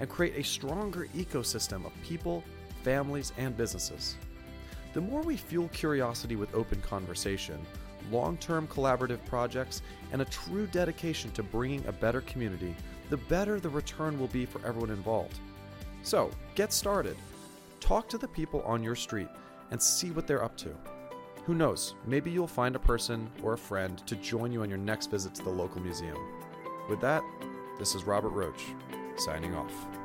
and 0.00 0.08
create 0.08 0.36
a 0.36 0.44
stronger 0.44 1.08
ecosystem 1.14 1.84
of 1.86 1.92
people, 2.02 2.42
families, 2.82 3.32
and 3.36 3.56
businesses. 3.56 4.16
The 4.92 5.00
more 5.00 5.22
we 5.22 5.36
fuel 5.36 5.68
curiosity 5.68 6.36
with 6.36 6.54
open 6.54 6.80
conversation, 6.80 7.58
long 8.10 8.36
term 8.38 8.66
collaborative 8.68 9.24
projects, 9.26 9.82
and 10.12 10.22
a 10.22 10.26
true 10.26 10.66
dedication 10.66 11.30
to 11.32 11.42
bringing 11.42 11.84
a 11.86 11.92
better 11.92 12.20
community, 12.22 12.74
the 13.10 13.16
better 13.16 13.60
the 13.60 13.68
return 13.68 14.18
will 14.18 14.28
be 14.28 14.46
for 14.46 14.64
everyone 14.66 14.90
involved. 14.90 15.38
So, 16.02 16.30
get 16.54 16.72
started. 16.72 17.16
Talk 17.80 18.08
to 18.08 18.18
the 18.18 18.28
people 18.28 18.62
on 18.62 18.82
your 18.82 18.94
street 18.94 19.28
and 19.70 19.82
see 19.82 20.10
what 20.10 20.26
they're 20.26 20.44
up 20.44 20.56
to. 20.58 20.74
Who 21.44 21.54
knows, 21.54 21.94
maybe 22.06 22.30
you'll 22.30 22.46
find 22.46 22.74
a 22.74 22.80
person 22.80 23.30
or 23.42 23.52
a 23.52 23.58
friend 23.58 23.98
to 24.06 24.16
join 24.16 24.50
you 24.50 24.62
on 24.62 24.68
your 24.68 24.78
next 24.78 25.10
visit 25.10 25.34
to 25.36 25.44
the 25.44 25.50
local 25.50 25.80
museum. 25.80 26.18
With 26.88 27.00
that, 27.00 27.22
this 27.78 27.94
is 27.94 28.04
Robert 28.04 28.30
Roach, 28.30 28.62
signing 29.20 29.54
off. 29.54 29.95